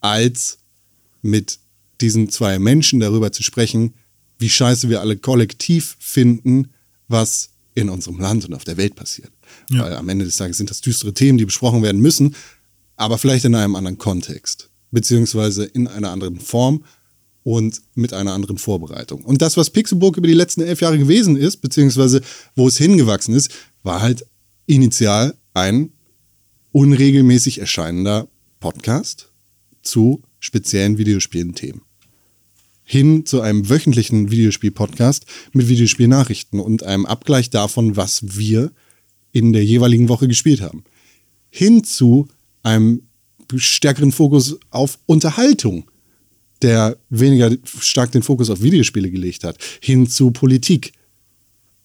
[0.00, 0.58] als
[1.22, 1.58] mit
[2.00, 3.94] diesen zwei Menschen darüber zu sprechen,
[4.38, 6.70] wie scheiße wir alle kollektiv finden,
[7.08, 9.30] was in unserem Land und auf der Welt passiert.
[9.70, 9.84] Ja.
[9.84, 12.34] Weil am Ende des Tages sind das düstere Themen, die besprochen werden müssen,
[12.96, 16.84] aber vielleicht in einem anderen Kontext, beziehungsweise in einer anderen Form
[17.44, 19.24] und mit einer anderen Vorbereitung.
[19.24, 22.20] Und das, was Pixelburg über die letzten elf Jahre gewesen ist, beziehungsweise
[22.54, 23.50] wo es hingewachsen ist,
[23.82, 24.26] war halt
[24.66, 25.92] initial ein
[26.72, 28.28] unregelmäßig erscheinender
[28.60, 29.30] Podcast
[29.82, 31.82] zu speziellen Videospielen-Themen.
[32.84, 38.72] Hin zu einem wöchentlichen Videospiel-Podcast mit Videospielnachrichten und einem Abgleich davon, was wir
[39.32, 40.84] in der jeweiligen Woche gespielt haben.
[41.48, 42.28] Hin zu
[42.62, 43.02] einem
[43.54, 45.90] stärkeren Fokus auf Unterhaltung,
[46.62, 49.58] der weniger stark den Fokus auf Videospiele gelegt hat.
[49.80, 50.92] Hin zu Politik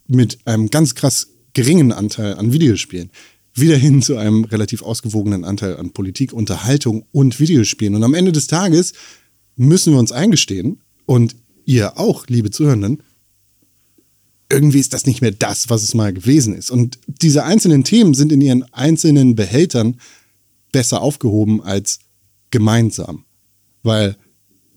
[0.07, 3.09] mit einem ganz krass geringen Anteil an Videospielen.
[3.53, 7.95] Wieder hin zu einem relativ ausgewogenen Anteil an Politik, Unterhaltung und Videospielen.
[7.95, 8.93] Und am Ende des Tages
[9.55, 11.35] müssen wir uns eingestehen, und
[11.65, 13.01] ihr auch, liebe Zuhörenden,
[14.51, 16.69] irgendwie ist das nicht mehr das, was es mal gewesen ist.
[16.69, 19.99] Und diese einzelnen Themen sind in ihren einzelnen Behältern
[20.71, 21.99] besser aufgehoben als
[22.51, 23.25] gemeinsam.
[23.83, 24.15] Weil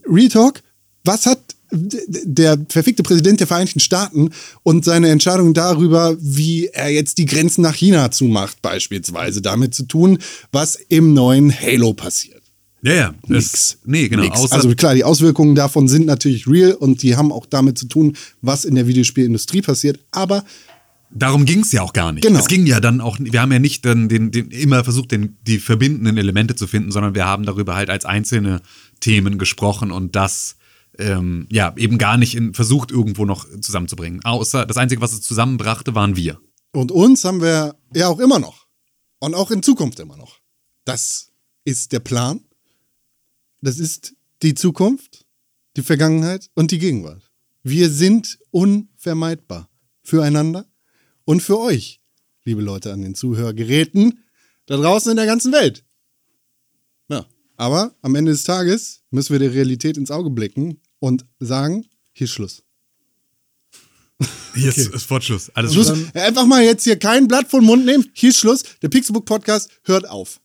[0.07, 0.63] Real Talk,
[1.05, 1.41] was hat
[1.73, 4.31] der verfickte Präsident der Vereinigten Staaten
[4.63, 9.85] und seine Entscheidung darüber, wie er jetzt die Grenzen nach China zumacht, beispielsweise damit zu
[9.85, 10.19] tun,
[10.53, 12.43] was im neuen Halo passiert?
[12.83, 13.15] Ja, ja.
[13.27, 13.79] Nix.
[13.85, 14.23] Nee, genau.
[14.23, 14.51] Nix.
[14.51, 18.17] Also klar, die Auswirkungen davon sind natürlich real und die haben auch damit zu tun,
[18.41, 20.01] was in der Videospielindustrie passiert.
[20.11, 20.45] Aber
[21.13, 22.25] Darum ging es ja auch gar nicht.
[22.25, 22.39] Genau.
[22.39, 25.37] Es ging ja dann auch, wir haben ja nicht dann den, den, immer versucht, den,
[25.45, 28.63] die verbindenden Elemente zu finden, sondern wir haben darüber halt als einzelne
[29.01, 30.57] Themen gesprochen und das
[30.99, 34.25] ähm, ja eben gar nicht in, versucht, irgendwo noch zusammenzubringen.
[34.25, 36.41] Außer das Einzige, was es zusammenbrachte, waren wir.
[36.73, 38.67] Und uns haben wir ja auch immer noch.
[39.19, 40.39] Und auch in Zukunft immer noch.
[40.85, 41.31] Das
[41.65, 42.41] ist der Plan.
[43.61, 45.27] Das ist die Zukunft,
[45.77, 47.31] die Vergangenheit und die Gegenwart.
[47.63, 49.69] Wir sind unvermeidbar
[50.03, 50.67] füreinander
[51.25, 52.01] und für euch,
[52.45, 54.25] liebe Leute an den Zuhörgeräten
[54.67, 55.85] da draußen in der ganzen Welt.
[57.61, 62.25] Aber am Ende des Tages müssen wir der Realität ins Auge blicken und sagen, hier
[62.25, 62.63] ist Schluss.
[64.55, 65.51] Hier ist, ist Fortschluss.
[65.51, 65.89] Alles Schluss.
[65.89, 66.15] Schluss.
[66.15, 68.11] Einfach mal jetzt hier kein Blatt den Mund nehmen.
[68.15, 68.63] Hier ist Schluss.
[68.81, 70.41] Der Pixelbook Podcast hört auf.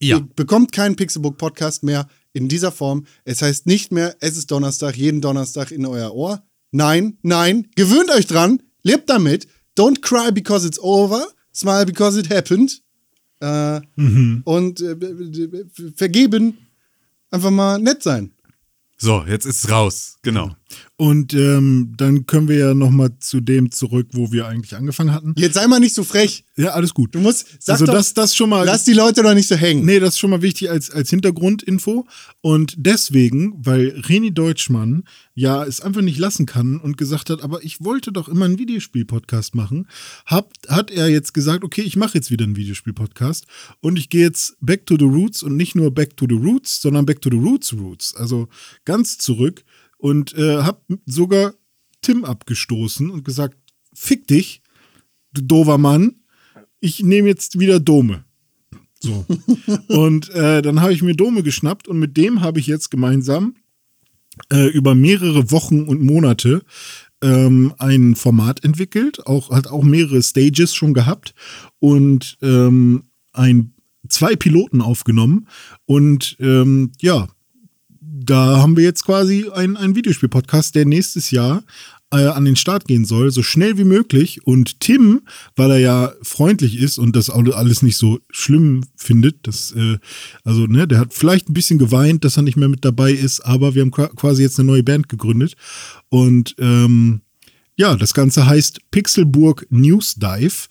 [0.00, 0.18] Ja.
[0.18, 3.04] Ihr bekommt keinen Pixelbook Podcast mehr in dieser Form.
[3.24, 6.46] Es heißt nicht mehr, es ist Donnerstag, jeden Donnerstag in euer Ohr.
[6.70, 9.48] Nein, nein, gewöhnt euch dran, lebt damit.
[9.76, 12.80] Don't cry because it's over, smile because it happened.
[13.42, 13.80] Äh,
[14.44, 14.96] Und äh,
[15.96, 16.58] vergeben,
[17.30, 18.30] einfach mal nett sein.
[18.96, 20.18] So, jetzt ist es raus.
[20.22, 20.54] Genau.
[20.96, 25.12] Und ähm, dann können wir ja noch mal zu dem zurück, wo wir eigentlich angefangen
[25.12, 25.34] hatten.
[25.36, 26.44] Jetzt sei mal nicht so frech.
[26.56, 27.14] Ja, alles gut.
[27.14, 28.64] Du musst, sag also doch, das, das schon mal.
[28.64, 29.84] lass die Leute doch nicht so hängen.
[29.84, 32.06] Nee, das ist schon mal wichtig als, als Hintergrundinfo.
[32.40, 35.04] Und deswegen, weil Reni Deutschmann
[35.34, 38.58] ja es einfach nicht lassen kann und gesagt hat, aber ich wollte doch immer einen
[38.58, 39.88] Videospiel-Podcast machen,
[40.26, 43.46] hab, hat er jetzt gesagt, okay, ich mache jetzt wieder einen Videospiel-Podcast
[43.80, 46.82] und ich gehe jetzt back to the roots und nicht nur back to the roots,
[46.82, 48.14] sondern back to the roots roots.
[48.14, 48.48] Also
[48.84, 49.64] ganz zurück
[50.02, 51.54] und äh, hab sogar
[52.00, 53.56] Tim abgestoßen und gesagt,
[53.94, 54.60] fick dich,
[55.32, 56.16] du dover Mann,
[56.80, 58.24] ich nehme jetzt wieder Dome.
[58.98, 59.24] So.
[59.88, 63.54] und äh, dann habe ich mir Dome geschnappt und mit dem habe ich jetzt gemeinsam
[64.52, 66.62] äh, über mehrere Wochen und Monate
[67.22, 71.32] ähm, ein Format entwickelt, auch hat auch mehrere Stages schon gehabt
[71.78, 73.74] und ähm, ein
[74.08, 75.46] zwei Piloten aufgenommen
[75.86, 77.28] und ähm, ja,
[78.24, 81.62] da haben wir jetzt quasi einen, Videospiel-Podcast, der nächstes Jahr
[82.12, 84.46] äh, an den Start gehen soll, so schnell wie möglich.
[84.46, 85.22] Und Tim,
[85.56, 89.98] weil er ja freundlich ist und das alles nicht so schlimm findet, das, äh,
[90.44, 93.40] also, ne, der hat vielleicht ein bisschen geweint, dass er nicht mehr mit dabei ist,
[93.40, 95.54] aber wir haben quasi jetzt eine neue Band gegründet.
[96.08, 97.22] Und ähm,
[97.76, 100.68] ja, das Ganze heißt Pixelburg News Dive.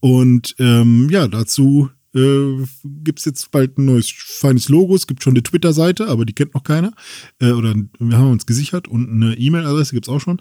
[0.00, 4.94] Und ähm, ja, dazu äh, gibt es jetzt bald ein neues feines Logo.
[4.94, 6.92] Es gibt schon eine Twitter-Seite, aber die kennt noch keiner.
[7.40, 10.40] Äh, oder wir haben uns gesichert und eine E-Mail-Adresse gibt es auch schon.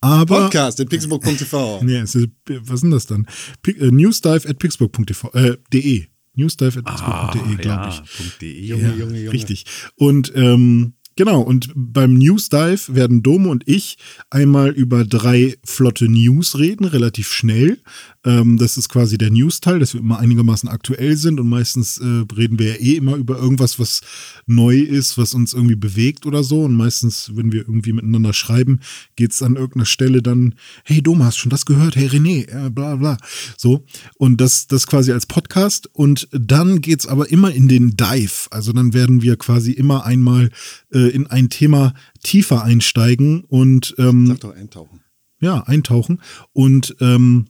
[0.00, 1.80] Aber, Podcast in pixelbook.tv.
[1.84, 3.26] nee, ist, was sind das dann?
[3.62, 5.30] P äh, newsdive at pixelbook.tv.
[5.32, 6.06] Äh, de.
[6.34, 7.96] Newsdive at pixelbook.de, glaube ich.
[7.96, 8.04] Ja,
[8.40, 8.66] .de.
[8.66, 9.32] Junge, Ja, Junge, Junge.
[9.32, 9.66] Richtig.
[9.96, 13.98] Und ähm, genau, und beim News Dive werden Dome und ich
[14.30, 17.78] einmal über drei flotte News reden, relativ schnell.
[18.24, 22.24] Ähm, das ist quasi der News-Teil, dass wir immer einigermaßen aktuell sind und meistens äh,
[22.36, 24.00] reden wir ja eh immer über irgendwas, was
[24.46, 26.62] neu ist, was uns irgendwie bewegt oder so.
[26.62, 28.80] Und meistens, wenn wir irgendwie miteinander schreiben,
[29.16, 31.96] geht es an irgendeiner Stelle dann, hey Dome, hast du schon das gehört?
[31.96, 33.18] Hey René, äh, bla bla.
[33.56, 33.84] So.
[34.18, 35.90] Und das, das quasi als Podcast.
[35.92, 38.48] Und dann geht es aber immer in den Dive.
[38.50, 40.50] Also dann werden wir quasi immer einmal
[40.92, 45.00] äh, in ein Thema tiefer einsteigen und ähm, Sag doch eintauchen.
[45.40, 46.20] ja, eintauchen
[46.52, 47.46] und ähm,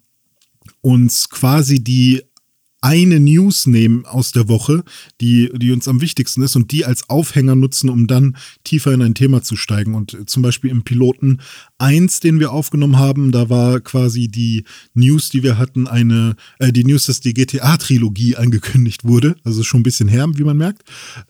[0.81, 2.23] uns quasi die
[2.83, 4.83] eine News nehmen aus der Woche,
[5.21, 9.01] die, die uns am wichtigsten ist und die als Aufhänger nutzen, um dann tiefer in
[9.03, 9.95] ein Thema zu steigen.
[9.95, 11.41] Und äh, zum Beispiel im Piloten
[11.79, 14.65] 1, den wir aufgenommen haben, da war quasi die
[14.95, 19.37] News, die wir hatten, eine, äh, die News, dass die GTA-Trilogie angekündigt wurde.
[19.45, 20.83] Also schon ein bisschen her, wie man merkt.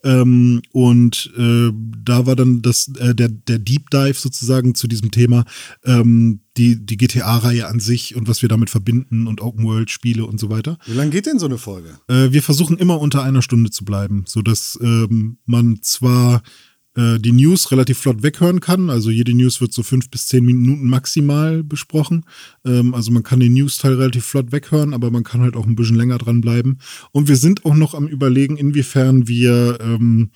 [0.05, 1.71] Ähm, und äh,
[2.03, 5.45] da war dann das, äh, der, der Deep Dive sozusagen zu diesem Thema,
[5.85, 10.51] ähm, die, die GTA-Reihe an sich und was wir damit verbinden und Open-World-Spiele und so
[10.51, 10.79] weiter.
[10.87, 11.99] Wie lange geht denn so eine Folge?
[12.09, 16.43] Äh, wir versuchen immer unter einer Stunde zu bleiben, sodass ähm, man zwar
[16.95, 18.91] äh, die News relativ flott weghören kann.
[18.91, 22.27] Also jede News wird so fünf bis zehn Minuten maximal besprochen.
[22.67, 25.77] Ähm, also man kann den News-Teil relativ flott weghören, aber man kann halt auch ein
[25.77, 26.81] bisschen länger dranbleiben.
[27.12, 30.31] Und wir sind auch noch am Überlegen, inwiefern wir ähm,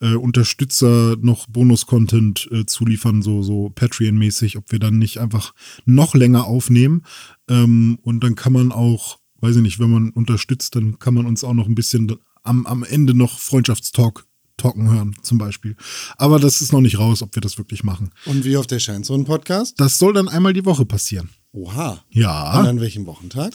[0.00, 6.14] äh, Unterstützer noch Bonus-Content äh, zuliefern, so, so Patreon-mäßig, ob wir dann nicht einfach noch
[6.14, 7.02] länger aufnehmen.
[7.48, 11.26] Ähm, und dann kann man auch, weiß ich nicht, wenn man unterstützt, dann kann man
[11.26, 14.24] uns auch noch ein bisschen am, am Ende noch Freundschaftstalk
[14.56, 15.76] talken hören, zum Beispiel.
[16.16, 18.10] Aber das ist noch nicht raus, ob wir das wirklich machen.
[18.26, 19.80] Und wie oft erscheint so ein Podcast?
[19.80, 21.30] Das soll dann einmal die Woche passieren.
[21.52, 22.04] Oha.
[22.10, 22.60] Ja.
[22.60, 23.54] Und an welchem Wochentag?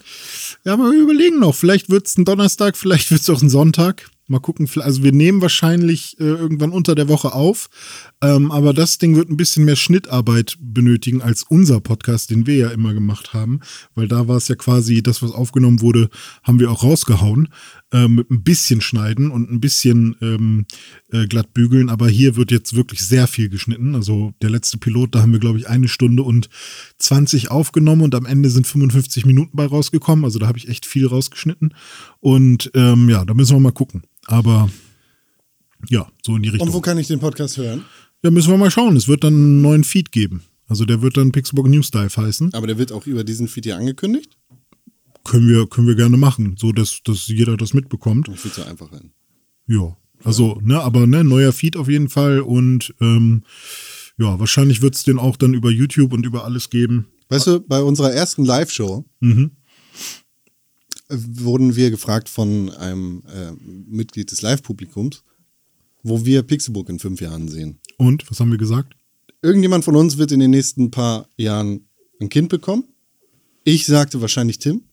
[0.65, 1.53] Ja, aber wir überlegen noch.
[1.53, 4.09] Vielleicht wird es ein Donnerstag, vielleicht wird es auch ein Sonntag.
[4.27, 4.69] Mal gucken.
[4.79, 7.69] Also wir nehmen wahrscheinlich äh, irgendwann unter der Woche auf.
[8.21, 12.55] Ähm, aber das Ding wird ein bisschen mehr Schnittarbeit benötigen als unser Podcast, den wir
[12.55, 13.59] ja immer gemacht haben.
[13.95, 16.09] Weil da war es ja quasi, das, was aufgenommen wurde,
[16.41, 17.49] haben wir auch rausgehauen.
[17.93, 20.65] Äh, mit ein bisschen Schneiden und ein bisschen ähm,
[21.11, 21.89] äh, glatt bügeln.
[21.89, 23.93] Aber hier wird jetzt wirklich sehr viel geschnitten.
[23.93, 26.49] Also der letzte Pilot, da haben wir, glaube ich, eine Stunde und
[26.97, 30.25] 20 aufgenommen und am Ende sind 55 Minuten bei rausgekommen.
[30.25, 31.75] Also da habe ich echt viel rausgeschnitten.
[32.19, 34.01] Und ähm, ja, da müssen wir mal gucken.
[34.25, 34.71] Aber
[35.87, 36.69] ja, so in die Richtung.
[36.69, 37.85] Und wo kann ich den Podcast hören?
[38.23, 38.95] Ja, müssen wir mal schauen.
[38.95, 40.41] Es wird dann einen neuen Feed geben.
[40.67, 42.55] Also der wird dann Pixelbook News Dive heißen.
[42.55, 44.35] Aber der wird auch über diesen Feed hier angekündigt?
[45.25, 48.27] Können wir, können wir gerne machen, so dass, dass jeder das mitbekommt.
[48.33, 49.11] Ich will so einfach rein.
[49.67, 49.95] Ja.
[50.23, 53.43] Also, ne, aber ne, neuer Feed auf jeden Fall und ähm,
[54.17, 57.07] ja, wahrscheinlich wird es den auch dann über YouTube und über alles geben.
[57.29, 59.51] Weißt du, bei unserer ersten Live-Show Mhm.
[61.09, 65.23] wurden wir gefragt von einem äh, Mitglied des Live-Publikums,
[66.03, 67.79] wo wir Pixelbook in fünf Jahren sehen.
[67.97, 68.95] Und, was haben wir gesagt?
[69.41, 71.87] Irgendjemand von uns wird in den nächsten paar Jahren
[72.21, 72.85] ein Kind bekommen.
[73.63, 74.83] Ich sagte wahrscheinlich Tim.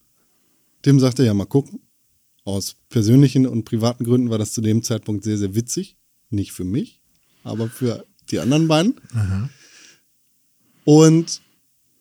[0.83, 1.81] Tim sagte ja mal gucken.
[2.45, 5.97] Aus persönlichen und privaten Gründen war das zu dem Zeitpunkt sehr, sehr witzig.
[6.31, 7.01] Nicht für mich,
[7.45, 8.95] aber für die anderen beiden.
[10.85, 11.43] Und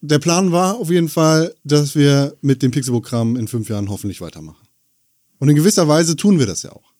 [0.01, 4.21] der Plan war auf jeden Fall, dass wir mit dem Pixelprogramm in fünf Jahren hoffentlich
[4.21, 4.65] weitermachen.
[5.39, 6.93] Und in gewisser Weise tun wir das ja auch.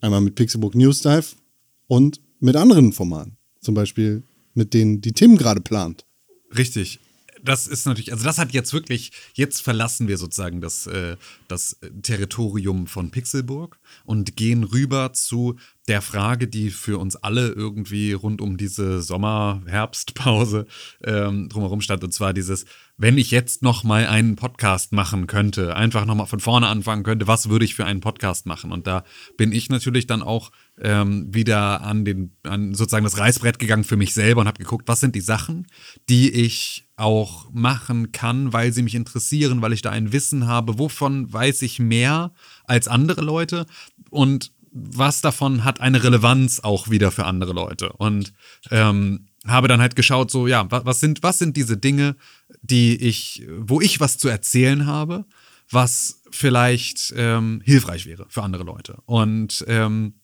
[0.00, 1.26] Einmal mit Pixelbook News Dive
[1.86, 3.36] und mit anderen Formaten.
[3.60, 6.04] Zum Beispiel mit denen, die Tim gerade plant.
[6.56, 7.00] Richtig.
[7.44, 11.16] Das ist natürlich, also das hat jetzt wirklich, jetzt verlassen wir sozusagen das, äh,
[11.46, 18.12] das Territorium von Pixelburg und gehen rüber zu der Frage, die für uns alle irgendwie
[18.12, 20.66] rund um diese Sommer-Herbstpause
[21.04, 22.02] ähm, drumherum stand.
[22.02, 22.64] Und zwar dieses,
[22.96, 27.02] wenn ich jetzt noch mal einen Podcast machen könnte, einfach noch mal von vorne anfangen
[27.02, 28.72] könnte, was würde ich für einen Podcast machen?
[28.72, 29.04] Und da
[29.36, 33.98] bin ich natürlich dann auch ähm, wieder an den, an sozusagen das Reißbrett gegangen für
[33.98, 35.66] mich selber und habe geguckt, was sind die Sachen,
[36.08, 40.78] die ich auch machen kann, weil sie mich interessieren, weil ich da ein Wissen habe,
[40.78, 42.32] wovon weiß ich mehr
[42.64, 43.66] als andere Leute
[44.10, 47.92] und was davon hat eine Relevanz auch wieder für andere Leute.
[47.92, 48.32] Und
[48.70, 52.16] ähm, habe dann halt geschaut, so, ja, was sind, was sind diese Dinge,
[52.62, 55.26] die ich, wo ich was zu erzählen habe,
[55.70, 58.98] was vielleicht ähm, hilfreich wäre für andere Leute.
[59.06, 60.14] Und ähm,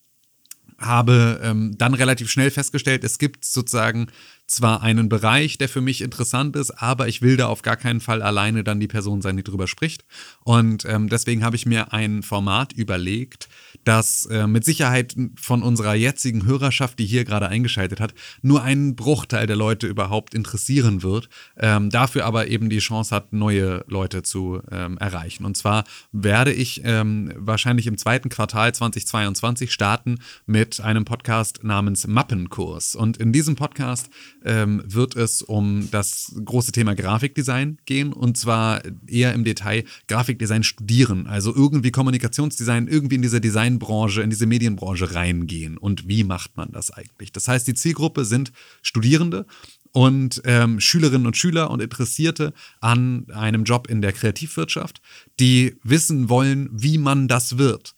[0.79, 4.09] habe ähm, dann relativ schnell festgestellt, es gibt sozusagen
[4.51, 8.01] zwar einen Bereich, der für mich interessant ist, aber ich will da auf gar keinen
[8.01, 10.05] Fall alleine dann die Person sein, die drüber spricht.
[10.43, 13.49] Und ähm, deswegen habe ich mir ein Format überlegt,
[13.85, 18.97] das äh, mit Sicherheit von unserer jetzigen Hörerschaft, die hier gerade eingeschaltet hat, nur einen
[18.97, 24.25] Bruchteil der Leute überhaupt interessieren wird, ähm, dafür aber eben die Chance hat, neue Leute
[24.25, 25.45] zu ähm, erreichen.
[25.45, 32.09] Und zwar werde ich ähm, wahrscheinlich im zweiten Quartal 2022 starten mit einem Podcast namens
[32.09, 32.97] Mappenkurs.
[32.97, 34.11] Und in diesem Podcast
[34.45, 40.63] ähm, wird es um das große Thema Grafikdesign gehen und zwar eher im Detail Grafikdesign
[40.63, 45.77] studieren, also irgendwie Kommunikationsdesign, irgendwie in diese Designbranche, in diese Medienbranche reingehen.
[45.77, 47.33] Und wie macht man das eigentlich?
[47.33, 49.47] Das heißt, die Zielgruppe sind Studierende
[49.93, 55.01] und ähm, Schülerinnen und Schüler und Interessierte an einem Job in der Kreativwirtschaft,
[55.41, 57.95] die wissen wollen, wie man das wird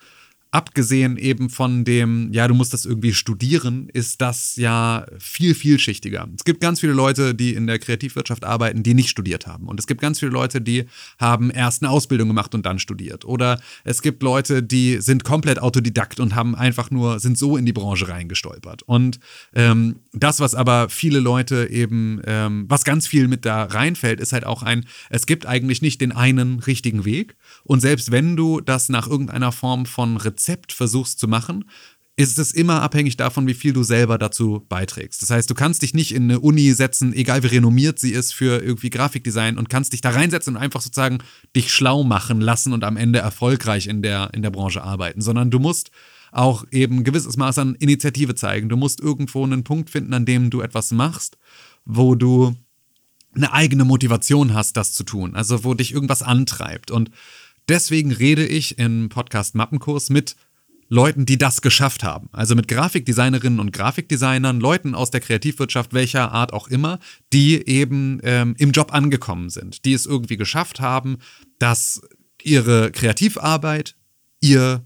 [0.53, 6.29] abgesehen eben von dem, ja, du musst das irgendwie studieren, ist das ja viel vielschichtiger.
[6.37, 9.67] Es gibt ganz viele Leute, die in der Kreativwirtschaft arbeiten, die nicht studiert haben.
[9.67, 10.85] Und es gibt ganz viele Leute, die
[11.19, 13.25] haben erst eine Ausbildung gemacht und dann studiert.
[13.25, 17.65] Oder es gibt Leute, die sind komplett Autodidakt und haben einfach nur, sind so in
[17.65, 18.83] die Branche reingestolpert.
[18.83, 19.21] Und
[19.55, 24.35] ähm, das, was aber viele Leute eben, ähm, was ganz viel mit da reinfällt, ist
[24.35, 27.37] halt auch ein, es gibt eigentlich nicht den einen richtigen Weg.
[27.65, 31.65] Und selbst wenn du das nach irgendeiner Form von Rezept versuchst zu machen,
[32.17, 35.23] ist es immer abhängig davon, wie viel du selber dazu beiträgst.
[35.23, 38.35] Das heißt, du kannst dich nicht in eine Uni setzen, egal wie renommiert sie ist
[38.35, 41.19] für irgendwie Grafikdesign und kannst dich da reinsetzen und einfach sozusagen
[41.57, 45.51] dich schlau machen lassen und am Ende erfolgreich in der, in der Branche arbeiten, sondern
[45.51, 45.91] du musst
[46.33, 48.69] auch eben ein gewisses Maß an Initiative zeigen.
[48.69, 51.39] Du musst irgendwo einen Punkt finden, an dem du etwas machst,
[51.85, 52.55] wo du
[53.35, 55.35] eine eigene Motivation hast, das zu tun.
[55.35, 56.91] Also wo dich irgendwas antreibt.
[56.91, 57.11] Und
[57.69, 60.37] Deswegen rede ich im Podcast Mappenkurs mit
[60.89, 62.29] Leuten, die das geschafft haben.
[62.33, 66.99] Also mit Grafikdesignerinnen und Grafikdesignern, Leuten aus der Kreativwirtschaft, welcher Art auch immer,
[67.33, 71.17] die eben ähm, im Job angekommen sind, die es irgendwie geschafft haben,
[71.59, 72.03] dass
[72.43, 73.97] ihre Kreativarbeit
[74.41, 74.85] ihr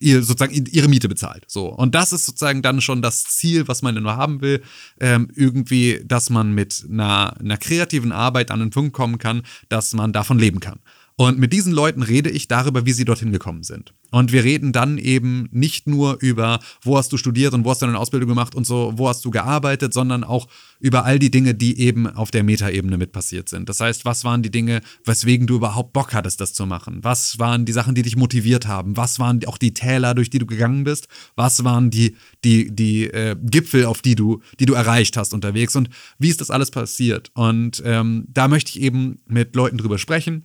[0.00, 1.44] ihr sozusagen ihre Miete bezahlt.
[1.48, 1.66] So.
[1.66, 4.62] Und das ist sozusagen dann schon das Ziel, was man denn nur haben will.
[5.00, 9.94] Ähm, irgendwie, dass man mit einer, einer kreativen Arbeit an den Punkt kommen kann, dass
[9.94, 10.78] man davon leben kann.
[11.20, 13.92] Und mit diesen Leuten rede ich darüber, wie sie dorthin gekommen sind.
[14.12, 17.82] Und wir reden dann eben nicht nur über, wo hast du studiert und wo hast
[17.82, 20.46] du deine Ausbildung gemacht und so, wo hast du gearbeitet, sondern auch
[20.78, 23.68] über all die Dinge, die eben auf der Metaebene mit passiert sind.
[23.68, 27.00] Das heißt, was waren die Dinge, weswegen du überhaupt Bock hattest, das zu machen?
[27.02, 28.96] Was waren die Sachen, die dich motiviert haben?
[28.96, 31.08] Was waren auch die Täler, durch die du gegangen bist?
[31.34, 32.14] Was waren die,
[32.44, 35.74] die, die äh, Gipfel, auf die du, die du erreicht hast unterwegs?
[35.74, 35.90] Und
[36.20, 37.32] wie ist das alles passiert?
[37.34, 40.44] Und ähm, da möchte ich eben mit Leuten drüber sprechen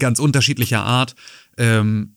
[0.00, 1.14] ganz unterschiedlicher Art,
[1.56, 2.16] ähm,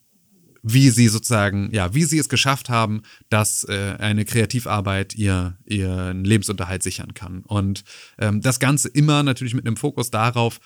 [0.64, 6.24] wie sie sozusagen, ja, wie sie es geschafft haben, dass äh, eine Kreativarbeit ihr, ihren
[6.24, 7.42] Lebensunterhalt sichern kann.
[7.42, 7.84] Und
[8.18, 10.60] ähm, das Ganze immer natürlich mit einem Fokus darauf,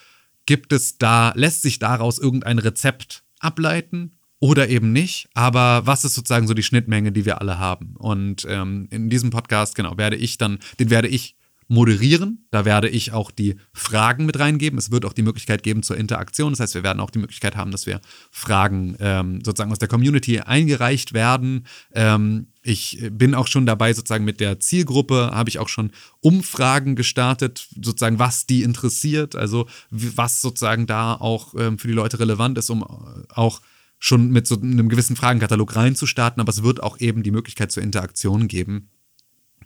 [0.46, 6.14] gibt es da, lässt sich daraus irgendein Rezept ableiten oder eben nicht, aber was ist
[6.14, 7.96] sozusagen so die Schnittmenge, die wir alle haben?
[7.98, 11.37] Und ähm, in diesem Podcast, genau, werde ich dann, den werde ich
[11.68, 12.48] moderieren.
[12.50, 14.80] Da werde ich auch die Fragen mit reingeben.
[14.80, 16.54] Es wird auch die Möglichkeit geben zur Interaktion.
[16.54, 18.00] Das heißt, wir werden auch die Möglichkeit haben, dass wir
[18.32, 21.68] Fragen ähm, sozusagen aus der Community eingereicht werden.
[21.94, 25.92] Ähm, ich bin auch schon dabei, sozusagen mit der Zielgruppe, habe ich auch schon
[26.22, 32.20] Umfragen gestartet, sozusagen, was die interessiert, also was sozusagen da auch ähm, für die Leute
[32.20, 33.62] relevant ist, um äh, auch
[34.00, 36.40] schon mit so einem gewissen Fragenkatalog reinzustarten.
[36.40, 38.90] Aber es wird auch eben die Möglichkeit zur Interaktion geben.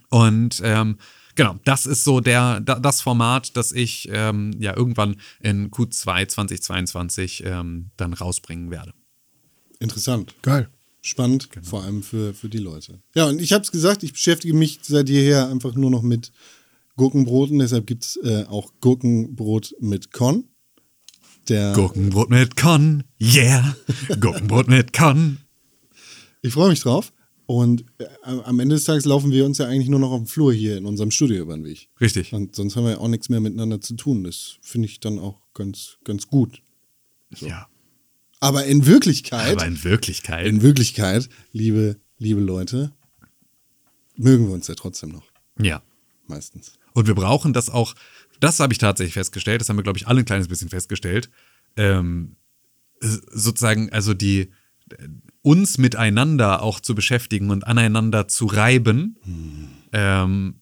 [0.08, 0.98] Und ähm,
[1.34, 7.44] Genau, das ist so der, das Format, das ich ähm, ja irgendwann in Q2 2022
[7.46, 8.92] ähm, dann rausbringen werde.
[9.78, 10.34] Interessant.
[10.42, 10.68] Geil.
[11.00, 11.66] Spannend, genau.
[11.66, 13.00] vor allem für, für die Leute.
[13.14, 16.30] Ja, und ich habe es gesagt, ich beschäftige mich seit jeher einfach nur noch mit
[16.96, 17.58] Gurkenbroten.
[17.58, 20.44] Deshalb gibt es äh, auch Gurkenbrot mit Con.
[21.48, 23.76] Der Gurkenbrot mit Con, yeah.
[24.20, 25.38] Gurkenbrot mit Con.
[26.40, 27.12] Ich freue mich drauf.
[27.52, 30.26] Und äh, am Ende des Tages laufen wir uns ja eigentlich nur noch auf dem
[30.26, 31.90] Flur hier in unserem Studio über den Weg.
[32.00, 32.32] Richtig.
[32.32, 34.24] Und sonst haben wir ja auch nichts mehr miteinander zu tun.
[34.24, 36.62] Das finde ich dann auch ganz, ganz gut.
[37.40, 37.68] Ja.
[38.40, 40.46] Aber in Wirklichkeit, Aber in Wirklichkeit.
[40.46, 42.94] in Wirklichkeit, liebe, liebe Leute,
[44.16, 45.24] mögen wir uns ja trotzdem noch.
[45.60, 45.82] ja.
[46.28, 46.78] Meistens.
[46.94, 47.94] Und wir brauchen das auch,
[48.40, 51.28] das habe ich tatsächlich festgestellt, das haben wir, glaube ich, alle ein kleines bisschen festgestellt.
[51.76, 52.36] Ähm,
[53.00, 54.48] sozusagen, also die
[55.42, 59.16] uns miteinander auch zu beschäftigen und aneinander zu reiben,
[59.92, 60.54] ähm,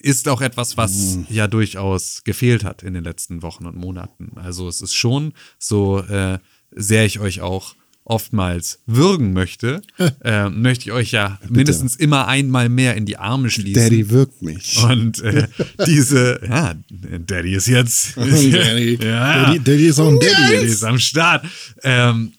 [0.00, 4.32] ist auch etwas, was ja durchaus gefehlt hat in den letzten Wochen und Monaten.
[4.36, 6.38] Also es ist schon so äh,
[6.70, 9.80] sehr ich euch auch oftmals würgen möchte,
[10.24, 13.82] äh, möchte ich euch ja mindestens immer einmal mehr in die Arme schließen.
[13.82, 14.82] Daddy wirkt mich.
[14.82, 15.46] Und äh,
[15.86, 18.16] diese, ja, Daddy ist jetzt.
[18.16, 18.98] Daddy.
[19.00, 20.54] ja, Daddy, Daddy ist auch ein Daddy.
[20.54, 21.46] Daddy ist am Start.
[21.82, 22.32] Ähm,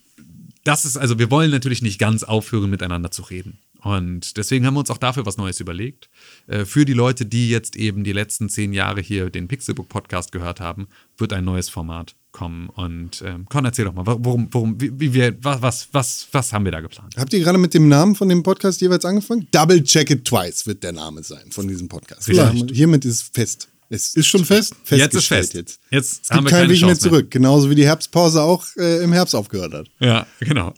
[0.64, 3.59] das ist, also wir wollen natürlich nicht ganz aufhören, miteinander zu reden.
[3.82, 6.09] Und deswegen haben wir uns auch dafür was Neues überlegt.
[6.47, 10.32] Äh, für die Leute, die jetzt eben die letzten zehn Jahre hier den Pixelbook Podcast
[10.32, 10.88] gehört haben,
[11.18, 12.70] wird ein neues Format kommen.
[12.70, 16.53] Und ähm, Con, erzähl doch mal, worum, worum, wie, wie wir, was, was, was, was
[16.53, 17.16] haben wir da geplant?
[17.18, 19.47] Habt ihr gerade mit dem Namen von dem Podcast jeweils angefangen?
[19.51, 22.24] Double Check It Twice wird der Name sein von diesem Podcast.
[22.24, 22.72] Vielleicht.
[22.72, 23.68] Hiermit ist fest.
[23.89, 24.75] Es Ist schon fest?
[24.89, 25.53] Jetzt ist fest.
[25.53, 25.79] Jetzt.
[25.91, 27.31] Jetzt Es haben gibt wir keinen keine Weg mehr zurück.
[27.31, 29.88] Genauso wie die Herbstpause auch äh, im Herbst aufgehört hat.
[29.99, 30.73] Ja, genau.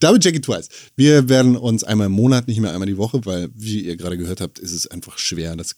[0.00, 0.68] Double Check It Twice.
[0.96, 4.16] Wir werden uns einmal im Monat, nicht mehr einmal die Woche, weil, wie ihr gerade
[4.16, 5.76] gehört habt, ist es einfach schwer, das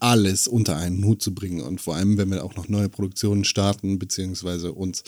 [0.00, 1.60] alles unter einen Hut zu bringen.
[1.60, 5.04] Und vor allem, wenn wir auch noch neue Produktionen starten, beziehungsweise uns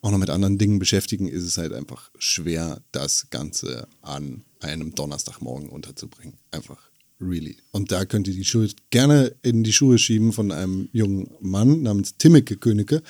[0.00, 4.94] auch noch mit anderen Dingen beschäftigen, ist es halt einfach schwer, das Ganze an einem
[4.94, 6.38] Donnerstagmorgen unterzubringen.
[6.50, 6.78] Einfach
[7.20, 7.56] really.
[7.72, 11.82] Und da könnt ihr die Schuld gerne in die Schuhe schieben von einem jungen Mann
[11.82, 13.02] namens Timmeke Königke.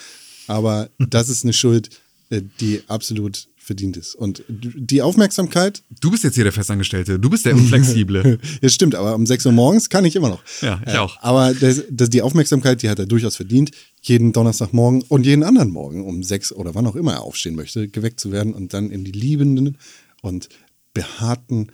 [0.46, 1.90] Aber das ist eine Schuld,
[2.30, 4.14] äh, die absolut verdient ist.
[4.14, 8.38] Und die Aufmerksamkeit, Du bist jetzt hier der Festangestellte, du bist der Unflexible.
[8.62, 10.42] ja stimmt, aber um 6 Uhr morgens kann ich immer noch.
[10.62, 11.18] Ja, ich Äh, auch.
[11.20, 15.68] Aber das, das, die Aufmerksamkeit, die hat er durchaus verdient, jeden Donnerstagmorgen und jeden anderen
[15.68, 18.90] Morgen um 6 oder wann auch immer er aufstehen möchte, geweckt zu werden und dann
[18.90, 19.76] in die liebenden
[20.22, 20.48] und
[20.94, 21.70] behaarten,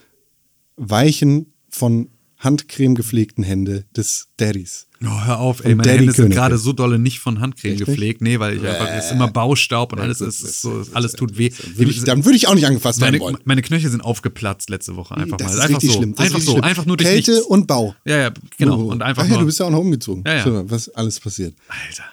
[0.77, 2.09] weichen, von
[2.45, 4.87] Handcreme gepflegten Hände des Daddys.
[5.03, 7.85] Oh, hör auf, ey, meine Daddy Hände sind gerade so dolle nicht von Handcreme nicht?
[7.85, 8.23] gepflegt.
[8.23, 11.51] Nee, weil ich einfach, es ist immer Baustaub und alles ist, so, alles tut weh.
[11.75, 13.37] Würde ich, dann würde ich auch nicht angefasst meine, werden wollen.
[13.45, 15.53] meine Knöchel sind aufgeplatzt letzte Woche einfach das mal.
[15.55, 15.97] ist Einfach richtig so.
[15.99, 16.15] schlimm.
[16.15, 16.53] Das ist einfach richtig so.
[16.53, 16.65] schlimm.
[16.65, 17.47] Einfach nur durch Kälte nichts.
[17.47, 17.95] und Bau.
[18.05, 18.81] Ja, ja, genau.
[18.81, 18.91] Oh.
[18.93, 19.41] Und einfach Ach ja, nur.
[19.41, 20.23] du bist ja auch noch umgezogen.
[20.27, 20.47] Ja, ja.
[20.47, 21.55] Mal, was alles passiert.
[21.69, 22.05] Alter.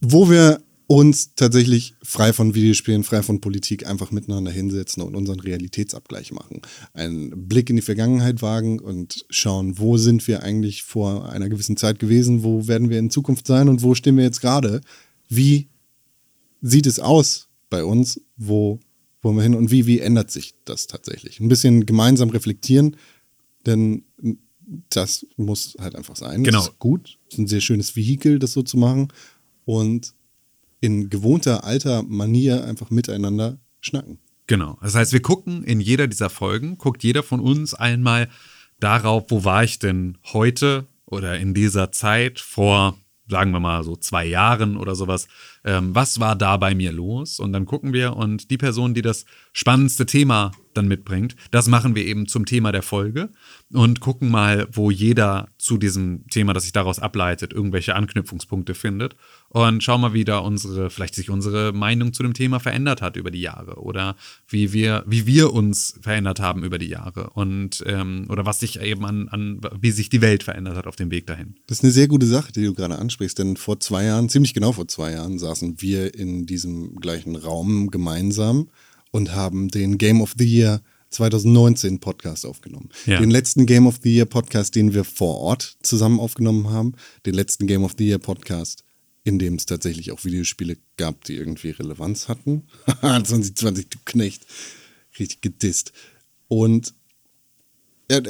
[0.00, 5.40] wo wir uns tatsächlich frei von Videospielen, frei von Politik einfach miteinander hinsetzen und unseren
[5.40, 6.62] Realitätsabgleich machen.
[6.92, 11.76] Einen Blick in die Vergangenheit wagen und schauen, wo sind wir eigentlich vor einer gewissen
[11.76, 14.80] Zeit gewesen, wo werden wir in Zukunft sein und wo stehen wir jetzt gerade?
[15.28, 15.68] Wie
[16.62, 18.20] sieht es aus bei uns?
[18.36, 18.78] Wo
[19.22, 21.40] wollen wir hin und wie, wie ändert sich das tatsächlich?
[21.40, 22.96] Ein bisschen gemeinsam reflektieren,
[23.66, 24.04] denn
[24.90, 26.44] das muss halt einfach sein.
[26.44, 26.58] Genau.
[26.58, 27.18] Das ist gut.
[27.24, 29.08] Das ist ein sehr schönes Vehikel, das so zu machen.
[29.64, 30.14] Und
[30.86, 34.20] in gewohnter alter Manier einfach miteinander schnacken.
[34.46, 34.78] Genau.
[34.80, 38.28] Das heißt, wir gucken in jeder dieser Folgen, guckt jeder von uns einmal
[38.78, 42.96] darauf, wo war ich denn heute oder in dieser Zeit vor,
[43.28, 45.26] sagen wir mal so zwei Jahren oder sowas,
[45.66, 47.40] ähm, was war da bei mir los?
[47.40, 51.94] Und dann gucken wir und die Person, die das spannendste Thema dann mitbringt, das machen
[51.94, 53.30] wir eben zum Thema der Folge
[53.72, 59.16] und gucken mal, wo jeder zu diesem Thema, das sich daraus ableitet, irgendwelche Anknüpfungspunkte findet
[59.48, 63.16] und schauen mal, wie da unsere, vielleicht sich unsere Meinung zu dem Thema verändert hat
[63.16, 64.16] über die Jahre oder
[64.48, 68.80] wie wir, wie wir uns verändert haben über die Jahre und ähm, oder was sich
[68.80, 71.56] eben an, an, wie sich die Welt verändert hat auf dem Weg dahin.
[71.66, 74.54] Das ist eine sehr gute Sache, die du gerade ansprichst, denn vor zwei Jahren, ziemlich
[74.54, 78.68] genau vor zwei Jahren, saßen wir in diesem gleichen Raum gemeinsam
[79.10, 82.90] und haben den Game of the Year 2019 Podcast aufgenommen.
[83.06, 83.18] Ja.
[83.20, 86.92] Den letzten Game of the Year Podcast, den wir vor Ort zusammen aufgenommen haben.
[87.24, 88.84] Den letzten Game of the Year Podcast,
[89.24, 92.64] in dem es tatsächlich auch Videospiele gab, die irgendwie Relevanz hatten.
[93.00, 94.44] 2020, du Knecht.
[95.18, 95.92] Richtig gedisst.
[96.48, 96.92] Und
[98.10, 98.20] ja,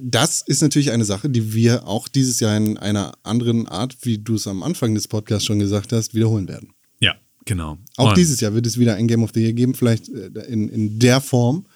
[0.00, 4.18] das ist natürlich eine Sache, die wir auch dieses Jahr in einer anderen Art, wie
[4.18, 6.72] du es am Anfang des Podcasts schon gesagt hast, wiederholen werden.
[7.00, 7.14] Ja,
[7.44, 7.78] genau.
[7.96, 10.26] Auch Und- dieses Jahr wird es wieder ein Game of the Year geben, vielleicht äh,
[10.48, 11.66] in, in der Form,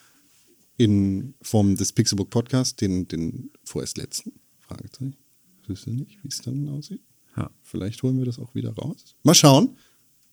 [0.77, 4.33] in Form des Pixelbook Podcasts, den, den vorerst letzten.
[4.59, 5.15] Fragezeichen.
[5.63, 7.01] Ich wüsste nicht, wie es dann aussieht.
[7.37, 7.51] Ja.
[7.63, 9.15] Vielleicht holen wir das auch wieder raus.
[9.23, 9.77] Mal schauen.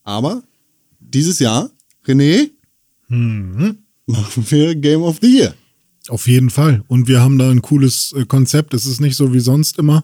[0.03, 0.43] Aber
[0.99, 1.69] dieses Jahr,
[2.05, 2.49] René,
[3.07, 5.55] machen wir Game of the Year.
[6.07, 6.83] Auf jeden Fall.
[6.87, 8.73] Und wir haben da ein cooles äh, Konzept.
[8.73, 10.03] Es ist nicht so wie sonst immer,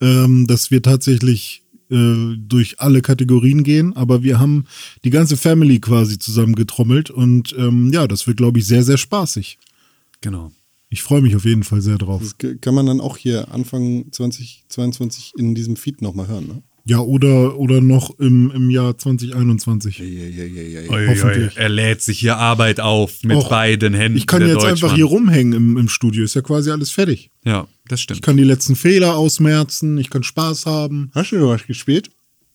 [0.00, 4.66] ähm, dass wir tatsächlich äh, durch alle Kategorien gehen, aber wir haben
[5.04, 9.58] die ganze Family quasi zusammengetrommelt und ähm, ja, das wird, glaube ich, sehr, sehr spaßig.
[10.20, 10.52] Genau.
[10.90, 12.22] Ich freue mich auf jeden Fall sehr drauf.
[12.22, 16.62] Das kann man dann auch hier Anfang 2022 in diesem Feed nochmal hören, ne?
[16.88, 19.98] Ja, oder, oder noch im, im Jahr 2021.
[19.98, 20.90] Ja, ja, ja, ja, ja.
[20.90, 21.56] Ui, ui, Hoffentlich.
[21.56, 24.16] Er lädt sich hier Arbeit auf mit Och, beiden Händen.
[24.16, 26.24] Ich kann jetzt einfach hier rumhängen im, im Studio.
[26.24, 27.30] Ist ja quasi alles fertig.
[27.44, 28.22] Ja, das Ich stimmt.
[28.22, 29.98] kann die letzten Fehler ausmerzen.
[29.98, 31.10] Ich kann Spaß haben.
[31.14, 32.10] Hast du noch was gespielt?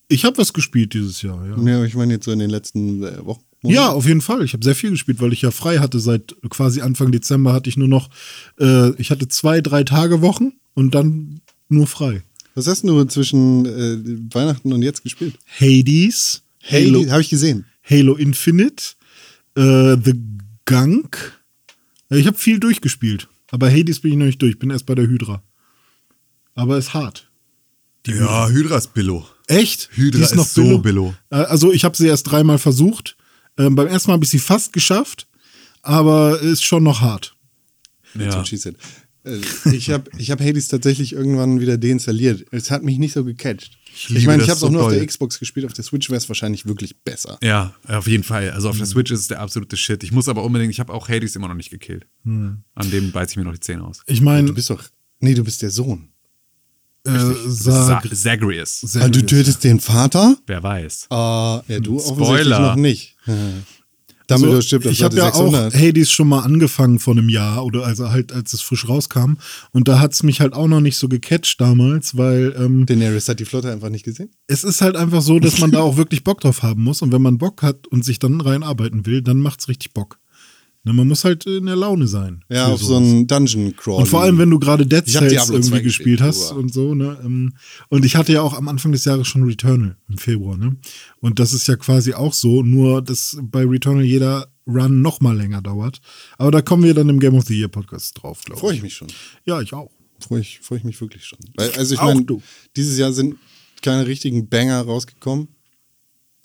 [0.07, 1.63] Ich habe was gespielt dieses Jahr, ja.
[1.63, 3.43] Ja, ich meine jetzt so in den letzten äh, Wochen.
[3.61, 4.43] Ja, auf jeden Fall.
[4.43, 5.99] Ich habe sehr viel gespielt, weil ich ja frei hatte.
[5.99, 8.09] Seit quasi Anfang Dezember hatte ich nur noch,
[8.59, 12.23] äh, ich hatte zwei, drei Tage Wochen und dann nur frei.
[12.55, 15.35] Was hast du zwischen äh, Weihnachten und jetzt gespielt?
[15.59, 17.65] Hades, Halo, habe ich gesehen.
[17.83, 18.83] Halo Infinite,
[19.55, 20.13] äh, The
[20.65, 21.39] Gunk.
[22.09, 23.27] Äh, Ich habe viel durchgespielt.
[23.51, 24.57] Aber Hades bin ich noch nicht durch.
[24.57, 25.43] Bin erst bei der Hydra.
[26.55, 27.29] Aber ist hart.
[28.07, 29.25] Ja, Hydra ist Billo.
[29.47, 29.89] Echt?
[29.93, 31.13] Hydra Die ist so billo.
[31.29, 33.17] Äh, Also ich habe sie erst dreimal versucht.
[33.57, 35.27] Ähm, beim ersten Mal habe ich sie fast geschafft,
[35.81, 37.35] aber ist schon noch hart.
[38.15, 38.43] Ja.
[39.25, 39.39] Äh,
[39.73, 42.45] Ich habe ich hab Hades tatsächlich irgendwann wieder deinstalliert.
[42.51, 43.77] Es hat mich nicht so gecatcht.
[43.95, 45.65] Ich, liebe meine, ich habe es so auch nur auf der Xbox gespielt.
[45.65, 47.37] Auf der Switch wäre es wahrscheinlich wirklich besser.
[47.43, 48.49] Ja, auf jeden Fall.
[48.51, 48.71] Also Mhm.
[48.71, 50.03] auf der Switch ist es der absolute Shit.
[50.03, 52.07] Ich muss aber unbedingt, ich habe auch Hades immer noch nicht gekillt.
[52.23, 52.63] Mhm.
[52.73, 53.99] An dem beiß ich mir noch die Zähne aus.
[54.07, 54.83] Ich meine, Du bist doch.
[55.19, 56.09] Nee, du bist der Sohn.
[57.05, 57.11] äh,
[57.47, 58.95] Sa sag, Zagreus.
[58.99, 60.37] Ah, du tötest den Vater?
[60.47, 61.07] Wer weiß.
[61.11, 62.59] Ah, ja, du offensichtlich Spoiler.
[62.59, 63.15] noch nicht.
[64.27, 65.73] Dumbledore also, stirbt auf ich habe ja auch 600.
[65.73, 69.35] Hades schon mal angefangen vor einem Jahr oder also halt als es frisch rauskam
[69.71, 73.27] und da hat es mich halt auch noch nicht so gecatcht damals, weil ähm, Daenerys
[73.29, 74.29] hat die Flotte einfach nicht gesehen.
[74.47, 77.11] es ist halt einfach so, dass man da auch wirklich Bock drauf haben muss und
[77.11, 80.19] wenn man Bock hat und sich dann reinarbeiten will, dann macht's richtig Bock.
[80.85, 82.43] Ne, man muss halt in der Laune sein.
[82.49, 83.03] Ja, auf so sowas.
[83.03, 83.99] einen Dungeon Crawl.
[83.99, 86.93] Und vor allem, wenn du gerade Dead Cells Diablo 2 irgendwie gespielt, hast und so,
[86.93, 87.17] ne?
[87.23, 87.53] ähm,
[87.87, 90.75] Und ich hatte ja auch am Anfang des Jahres schon Returnal im Februar, ne?
[91.21, 95.37] Und das ist ja quasi auch so, nur dass bei Returnal jeder Run noch mal
[95.37, 96.01] länger dauert.
[96.37, 98.59] Aber da kommen wir dann im Game of the Year Podcast drauf, glaube ich.
[98.59, 99.07] Freue ich mich schon.
[99.45, 99.91] Ja, ich auch.
[100.19, 101.39] Freue ich, freu ich mich wirklich schon.
[101.55, 102.41] Weil, also ich meine, du.
[102.75, 103.37] dieses Jahr sind
[103.81, 105.47] keine richtigen Banger rausgekommen.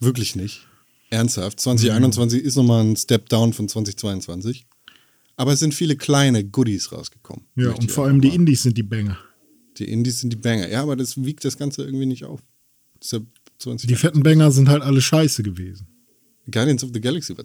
[0.01, 0.68] Wirklich nicht.
[1.11, 1.61] Ernsthaft.
[1.61, 4.67] 2021 ist nochmal ein Step down von 2022.
[5.37, 7.47] Aber es sind viele kleine Goodies rausgekommen.
[7.55, 9.19] Ja, und vor allem die Indies sind die Banger.
[9.79, 10.69] Die Indies sind die Banger.
[10.69, 12.41] Ja, aber das wiegt das Ganze irgendwie nicht auf.
[13.01, 13.27] Deshalb
[13.59, 15.87] 20 Die fetten Banger sind halt alle scheiße gewesen.
[16.51, 17.45] Guardians of the Galaxy war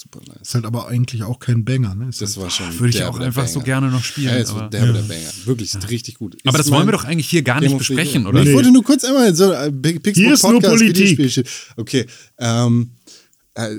[0.00, 0.38] super nice.
[0.42, 2.08] Ist halt aber eigentlich auch kein Banger, ne?
[2.08, 2.78] Ist Das halt, war schon.
[2.78, 3.64] Würde ich auch einfach so Banger.
[3.64, 5.30] gerne noch spielen, Ja, war aber- derbe der Banger.
[5.44, 6.36] Wirklich, ist richtig gut.
[6.44, 8.40] Aber Ist das wollen wir doch eigentlich hier gar nicht the besprechen, oder?
[8.40, 8.54] Ich Nee.
[8.54, 10.96] wollte nur kurz einmal so äh, Big Pixel Hier ist nur Podcast Politik.
[11.18, 11.44] Videospielchen.
[11.76, 12.06] Okay,
[12.38, 12.90] ähm,
[13.54, 13.70] äh,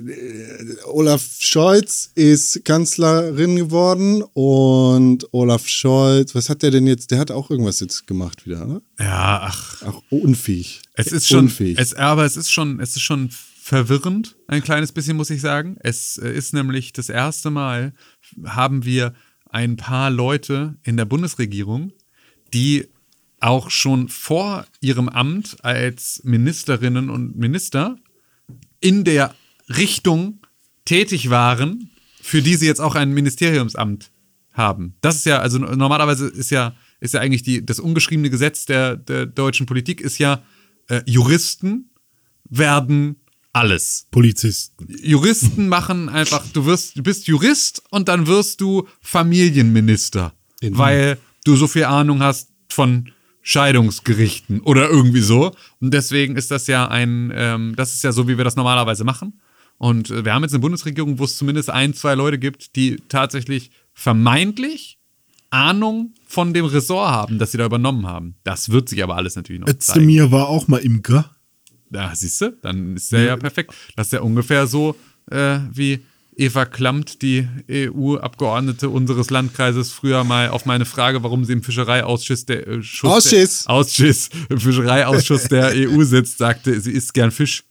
[0.86, 7.12] Olaf Scholz ist Kanzlerin geworden und Olaf Scholz, was hat der denn jetzt?
[7.12, 8.82] Der hat auch irgendwas jetzt gemacht wieder, oder?
[9.00, 9.82] Ja, ach.
[9.86, 10.82] Ach, unfähig.
[10.96, 11.78] Es ist schon, unfähig.
[11.80, 13.30] es, aber es ist schon, es ist schon
[13.70, 15.78] verwirrend, ein kleines bisschen, muss ich sagen.
[15.82, 17.94] Es äh, ist nämlich das erste Mal,
[18.44, 19.14] haben wir
[19.46, 21.94] ein paar Leute in der Bundesregierung,
[22.52, 22.88] die
[23.40, 27.98] auch schon vor ihrem Amt als Ministerinnen und Minister
[28.82, 29.36] in der
[29.70, 30.40] Richtung
[30.84, 31.92] tätig waren,
[32.24, 34.10] für die sie jetzt auch ein Ministeriumsamt
[34.52, 34.96] haben.
[35.02, 38.96] Das ist ja, also normalerweise ist ja, ist ja eigentlich die, das ungeschriebene Gesetz der,
[38.98, 40.42] der deutschen Politik ist ja,
[40.88, 41.92] äh, Juristen
[42.50, 43.18] werden
[43.54, 44.08] alles.
[44.12, 44.88] Polizisten.
[45.04, 51.56] Juristen machen einfach, du wirst, du bist Jurist und dann wirst du Familienminister, weil du
[51.56, 55.56] so viel Ahnung hast von Scheidungsgerichten oder irgendwie so.
[55.80, 59.04] Und deswegen ist das ja ein, ähm, das ist ja so, wie wir das normalerweise
[59.04, 59.42] machen.
[59.78, 62.98] Und äh, wir haben jetzt eine Bundesregierung, wo es zumindest ein, zwei Leute gibt, die
[63.08, 65.00] tatsächlich vermeintlich
[65.50, 68.36] Ahnung von dem Ressort haben, das sie da übernommen haben.
[68.44, 69.80] Das wird sich aber alles natürlich noch zeigen.
[69.80, 71.32] Özdemir war auch mal Imker.
[71.92, 73.74] Ja, siehst du, dann ist der ja perfekt.
[73.96, 74.96] Das ist ja ungefähr so
[75.32, 76.00] äh, wie
[76.40, 82.46] Eva Klamt, die EU-Abgeordnete unseres Landkreises, früher mal auf meine Frage, warum sie im Fischereiausschuss
[82.46, 83.64] der äh, Schuss Ausschuss.
[83.66, 87.64] Der, Ausschuss, im Fischereiausschuss der EU sitzt, sagte, sie isst gern Fisch.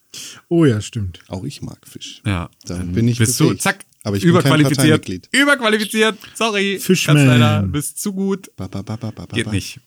[0.48, 1.20] Oh ja, stimmt.
[1.28, 2.20] Auch ich mag Fisch.
[2.26, 5.28] Ja, Dann bin ich bist du, zack, Aber ich bin kein überqualifiziert.
[5.32, 6.78] Überqualifiziert, sorry.
[6.78, 7.16] Fischman.
[7.16, 8.50] Ganz leider, bist zu gut.
[8.56, 9.80] Ba, ba, ba, ba, ba, ba, Geht nicht.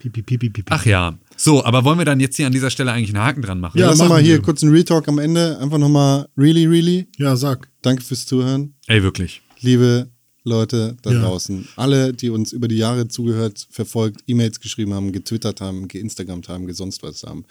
[0.00, 0.68] Pipi, pipi, pipi.
[0.70, 1.16] Ach ja.
[1.36, 3.78] So, aber wollen wir dann jetzt hier an dieser Stelle eigentlich einen Haken dran machen?
[3.78, 4.42] Ja, Ja, mal machen hier wir.
[4.42, 5.58] kurz einen Retalk am Ende.
[5.58, 7.08] Einfach nochmal, really, really.
[7.18, 7.68] Ja, sag.
[7.82, 8.74] Danke fürs Zuhören.
[8.86, 9.42] Ey, wirklich.
[9.60, 10.08] liebe
[10.46, 11.22] Leute da Ja.
[11.22, 16.50] draußen, alle, die uns über die Jahre zugehört, verfolgt, E-Mails geschrieben haben, getwittert haben, geinstagrammt
[16.50, 17.44] haben, gesonst was haben.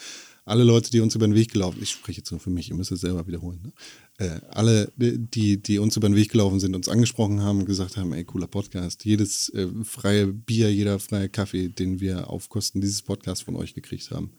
[0.46, 2.76] Alle Leute, die uns über den Weg gelaufen ich spreche jetzt nur für mich, ihr
[2.76, 3.62] müsst es selber wiederholen.
[3.64, 3.72] Ne?
[4.18, 7.96] Äh, alle, die, die uns über den Weg gelaufen sind, uns angesprochen haben und gesagt
[7.96, 9.06] haben, ey, cooler Podcast.
[9.06, 13.74] Jedes äh, freie Bier, jeder freie Kaffee, den wir auf Kosten dieses Podcasts von euch
[13.74, 14.34] gekriegt haben,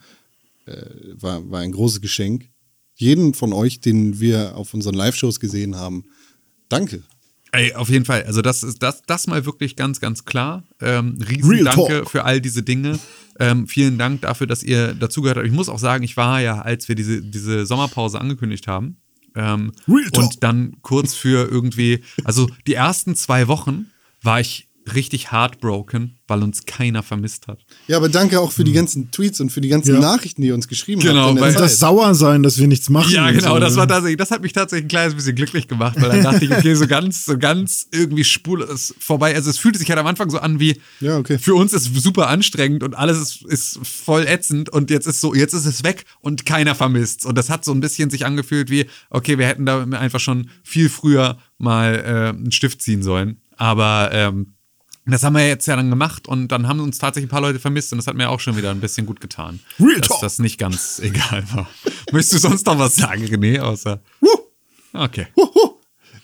[0.66, 0.84] äh,
[1.14, 2.50] war, war ein großes Geschenk.
[2.94, 6.04] Jeden von euch, den wir auf unseren Live-Shows gesehen haben,
[6.68, 7.02] danke.
[7.54, 8.24] Ey, auf jeden Fall.
[8.24, 10.64] Also das ist das, das mal wirklich ganz, ganz klar.
[10.80, 12.10] Ähm, riesen Real Danke Talk.
[12.10, 12.98] für all diese Dinge.
[13.38, 15.46] Ähm, vielen Dank dafür, dass ihr dazugehört habt.
[15.46, 18.96] Ich muss auch sagen, ich war ja, als wir diese, diese Sommerpause angekündigt haben,
[19.36, 23.86] ähm, und dann kurz für irgendwie, also die ersten zwei Wochen
[24.22, 27.64] war ich richtig heartbroken, weil uns keiner vermisst hat.
[27.86, 30.00] Ja, aber danke auch für die ganzen Tweets und für die ganzen Ja.
[30.00, 31.36] Nachrichten, die ihr uns geschrieben Genau, habt.
[31.36, 33.12] der weil das sauer sein, dass wir nichts machen.
[33.12, 33.78] Ja, genau, so, das ne?
[33.78, 36.50] war tatsächlich, das hat mich tatsächlich ein kleines bisschen glücklich gemacht, weil dann dachte ich,
[36.50, 39.34] okay, so ganz, so ganz irgendwie spurlos vorbei.
[39.34, 41.38] Also es fühlte sich halt am Anfang so an wie, Ja, okay.
[41.38, 45.34] für uns ist super anstrengend und alles ist, ist voll ätzend und jetzt ist so,
[45.34, 47.26] jetzt ist es weg und keiner vermisst.
[47.26, 50.50] Und das hat so ein bisschen sich angefühlt wie, okay, wir hätten da einfach schon
[50.62, 53.40] viel früher mal äh, einen Stift ziehen sollen.
[53.56, 54.53] Aber ähm,
[55.12, 57.58] das haben wir jetzt ja dann gemacht und dann haben uns tatsächlich ein paar Leute
[57.58, 59.60] vermisst und das hat mir auch schon wieder ein bisschen gut getan.
[59.78, 60.20] Real dass Talk.
[60.20, 61.68] das nicht ganz egal war.
[62.10, 64.00] Möchtest du sonst noch was sagen, René, außer.
[64.92, 65.26] Okay.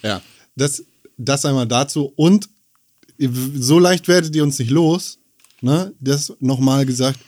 [0.02, 0.22] Ja,
[0.56, 0.84] das,
[1.18, 2.12] das einmal dazu.
[2.16, 2.48] Und
[3.18, 5.18] so leicht werdet ihr uns nicht los.
[5.60, 5.92] Ne?
[6.00, 7.18] Das nochmal gesagt.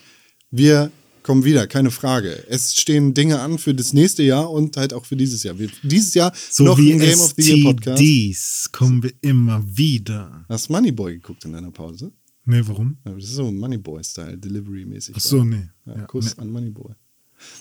[0.51, 0.91] Wir
[1.23, 2.45] kommen wieder, keine Frage.
[2.49, 5.59] Es stehen Dinge an für das nächste Jahr und halt auch für dieses Jahr.
[5.59, 8.73] Wir, dieses Jahr So noch wie ein Game of the Year Podcast.
[8.73, 10.45] Kommen wir immer wieder.
[10.49, 12.13] Hast du Moneyboy geguckt in deiner Pause?
[12.45, 12.97] Nee, warum?
[13.05, 15.15] Das ist so Moneyboy-Style, Delivery-mäßig.
[15.17, 15.69] Ach so, nee.
[15.87, 16.43] Ja, Ja, Kuss nee.
[16.43, 16.93] an Moneyboy.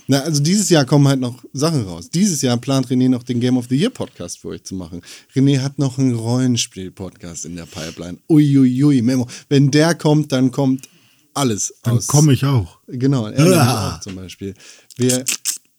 [0.07, 2.09] Na, also dieses Jahr kommen halt noch Sachen raus.
[2.09, 5.01] Dieses Jahr plant René noch den Game of the Year Podcast für euch zu machen.
[5.35, 8.17] René hat noch einen Rollenspiel-Podcast in der Pipeline.
[8.29, 9.27] Uiuiui, Memo.
[9.49, 10.87] Wenn der kommt, dann kommt
[11.33, 12.07] alles Dann aus.
[12.07, 12.79] komme ich auch.
[12.87, 13.95] Genau, Ah.
[13.95, 14.53] auch zum Beispiel.
[14.97, 15.23] Wir,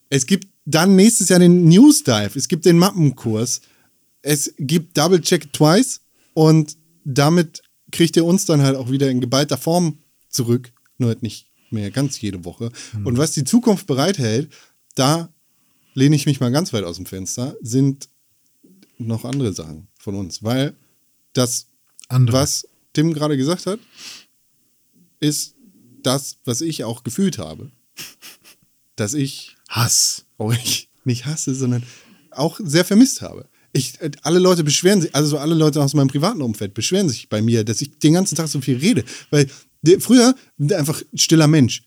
[0.08, 3.60] es gibt dann nächstes Jahr den News Dive, es gibt den Mappenkurs,
[4.22, 6.00] es gibt Double Check Twice
[6.34, 9.98] und damit kriegt ihr uns dann halt auch wieder in geballter Form
[10.28, 12.70] zurück, nur halt nicht mehr ganz jede Woche.
[13.04, 14.50] Und was die Zukunft bereithält,
[14.94, 15.28] da
[15.94, 18.08] lehne ich mich mal ganz weit aus dem Fenster, sind
[18.98, 20.74] noch andere Sachen von uns, weil
[21.32, 21.66] das
[22.08, 22.36] Andere.
[22.36, 23.80] was Tim gerade gesagt hat,
[25.22, 25.54] ist
[26.02, 27.70] das, was ich auch gefühlt habe.
[28.96, 30.26] Dass ich Hass.
[30.38, 31.82] euch nicht hasse, sondern
[32.30, 33.48] auch sehr vermisst habe.
[33.72, 37.08] Ich, äh, alle Leute beschweren sich, also so alle Leute aus meinem privaten Umfeld beschweren
[37.08, 39.04] sich bei mir, dass ich den ganzen Tag so viel rede.
[39.30, 39.48] Weil
[40.00, 40.34] früher
[40.70, 41.82] einfach stiller Mensch.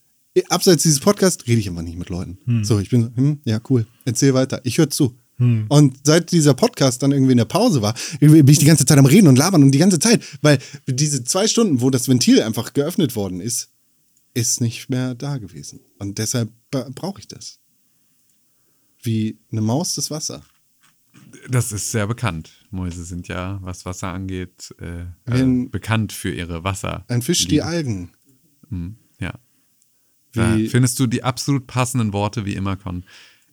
[0.50, 2.40] Abseits dieses Podcasts rede ich einfach nicht mit Leuten.
[2.64, 4.60] So, ich bin so, hm, ja, cool, erzähl weiter.
[4.64, 5.16] Ich höre zu.
[5.38, 8.98] Und seit dieser Podcast dann irgendwie in der Pause war, bin ich die ganze Zeit
[8.98, 12.42] am Reden und labern und die ganze Zeit, weil diese zwei Stunden, wo das Ventil
[12.42, 13.70] einfach geöffnet worden ist,
[14.34, 15.82] ist nicht mehr da gewesen.
[16.00, 17.60] Und deshalb brauche ich das.
[19.02, 20.42] Wie eine Maus das Wasser.
[21.50, 22.52] Das ist sehr bekannt.
[22.72, 27.04] Mäuse sind ja, was Wasser angeht, äh, äh, bekannt für ihre Wasser.
[27.08, 28.12] Ein Fisch, die Algen.
[29.20, 29.34] Ja.
[30.34, 33.04] Da Wie- findest du die absolut passenden Worte wie immer, Con.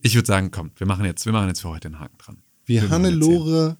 [0.02, 2.38] Ich würde sagen, komm, wir machen jetzt, wir machen jetzt für heute einen Haken dran.
[2.66, 3.76] Wie Wir Hannelore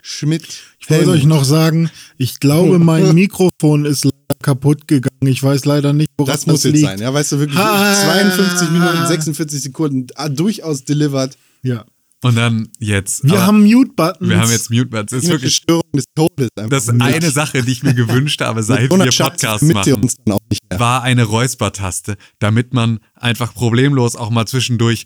[0.00, 0.44] Schmidt.
[0.80, 5.26] Ich wollte euch noch sagen, ich glaube, mein Mikrofon ist leider kaputt gegangen.
[5.26, 6.86] Ich weiß leider nicht, woran Das muss jetzt liegt.
[6.86, 7.94] sein, ja, weißt du, wirklich Ha.
[8.02, 11.36] 52 Minuten, 46 Sekunden, ah, durchaus delivered.
[11.62, 11.84] Ja.
[12.24, 13.24] Und dann jetzt.
[13.24, 14.28] Wir haben Mute-Buttons.
[14.30, 15.10] wir haben jetzt Mute-Buttons.
[15.10, 16.48] Das ist Eine wirklich Störung des Todes.
[16.54, 19.94] das ist eine Sache, die ich mir gewünscht habe, seit wir Podcasts machen.
[19.94, 20.78] uns dann auch nicht mehr.
[20.78, 25.04] war eine Räuspertaste, damit man einfach problemlos auch mal zwischendurch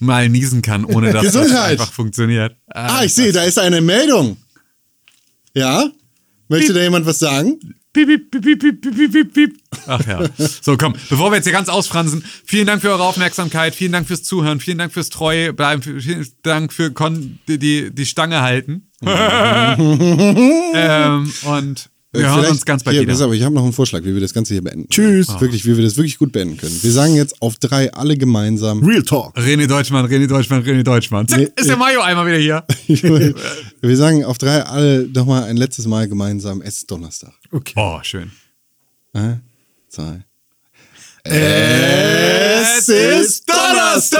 [0.00, 2.56] mal niesen kann, ohne dass das einfach funktioniert.
[2.66, 4.38] Ah, ich sehe, da ist eine Meldung.
[5.54, 5.88] Ja?
[6.48, 7.60] Möchte da jemand was sagen?
[7.92, 9.56] Piep, piep, piep, piep, piep, piep, piep, piep.
[9.86, 10.24] Ach ja.
[10.62, 14.06] So, komm, bevor wir jetzt hier ganz ausfransen, vielen Dank für eure Aufmerksamkeit, vielen Dank
[14.06, 18.42] fürs Zuhören, vielen Dank fürs Treue bleiben, vielen Dank für Kon die, die, die Stange
[18.42, 18.86] halten.
[20.74, 23.26] ähm, und wir hören Vielleicht- uns ganz bald hier, wieder.
[23.26, 24.88] Auf, ich habe noch einen Vorschlag, wie wir das Ganze hier beenden.
[24.88, 25.28] Tschüss.
[25.40, 26.76] Wirklich, wie wir das wirklich gut beenden können.
[26.82, 28.84] Wir sagen jetzt auf drei alle gemeinsam.
[28.84, 29.36] Real Talk.
[29.36, 31.28] René Deutschmann, René Deutschmann, René Deutschmann.
[31.28, 32.64] Zack, Nee, ist der Mayo einmal wieder hier.
[33.80, 36.62] wir sagen auf drei alle nochmal ein letztes Mal gemeinsam.
[36.62, 37.32] Es ist Donnerstag.
[37.52, 37.74] Okay.
[37.76, 38.30] Oh, schön.
[39.12, 39.42] Ein,
[39.88, 40.20] zwei.
[41.24, 44.10] Es ist Donnerstag!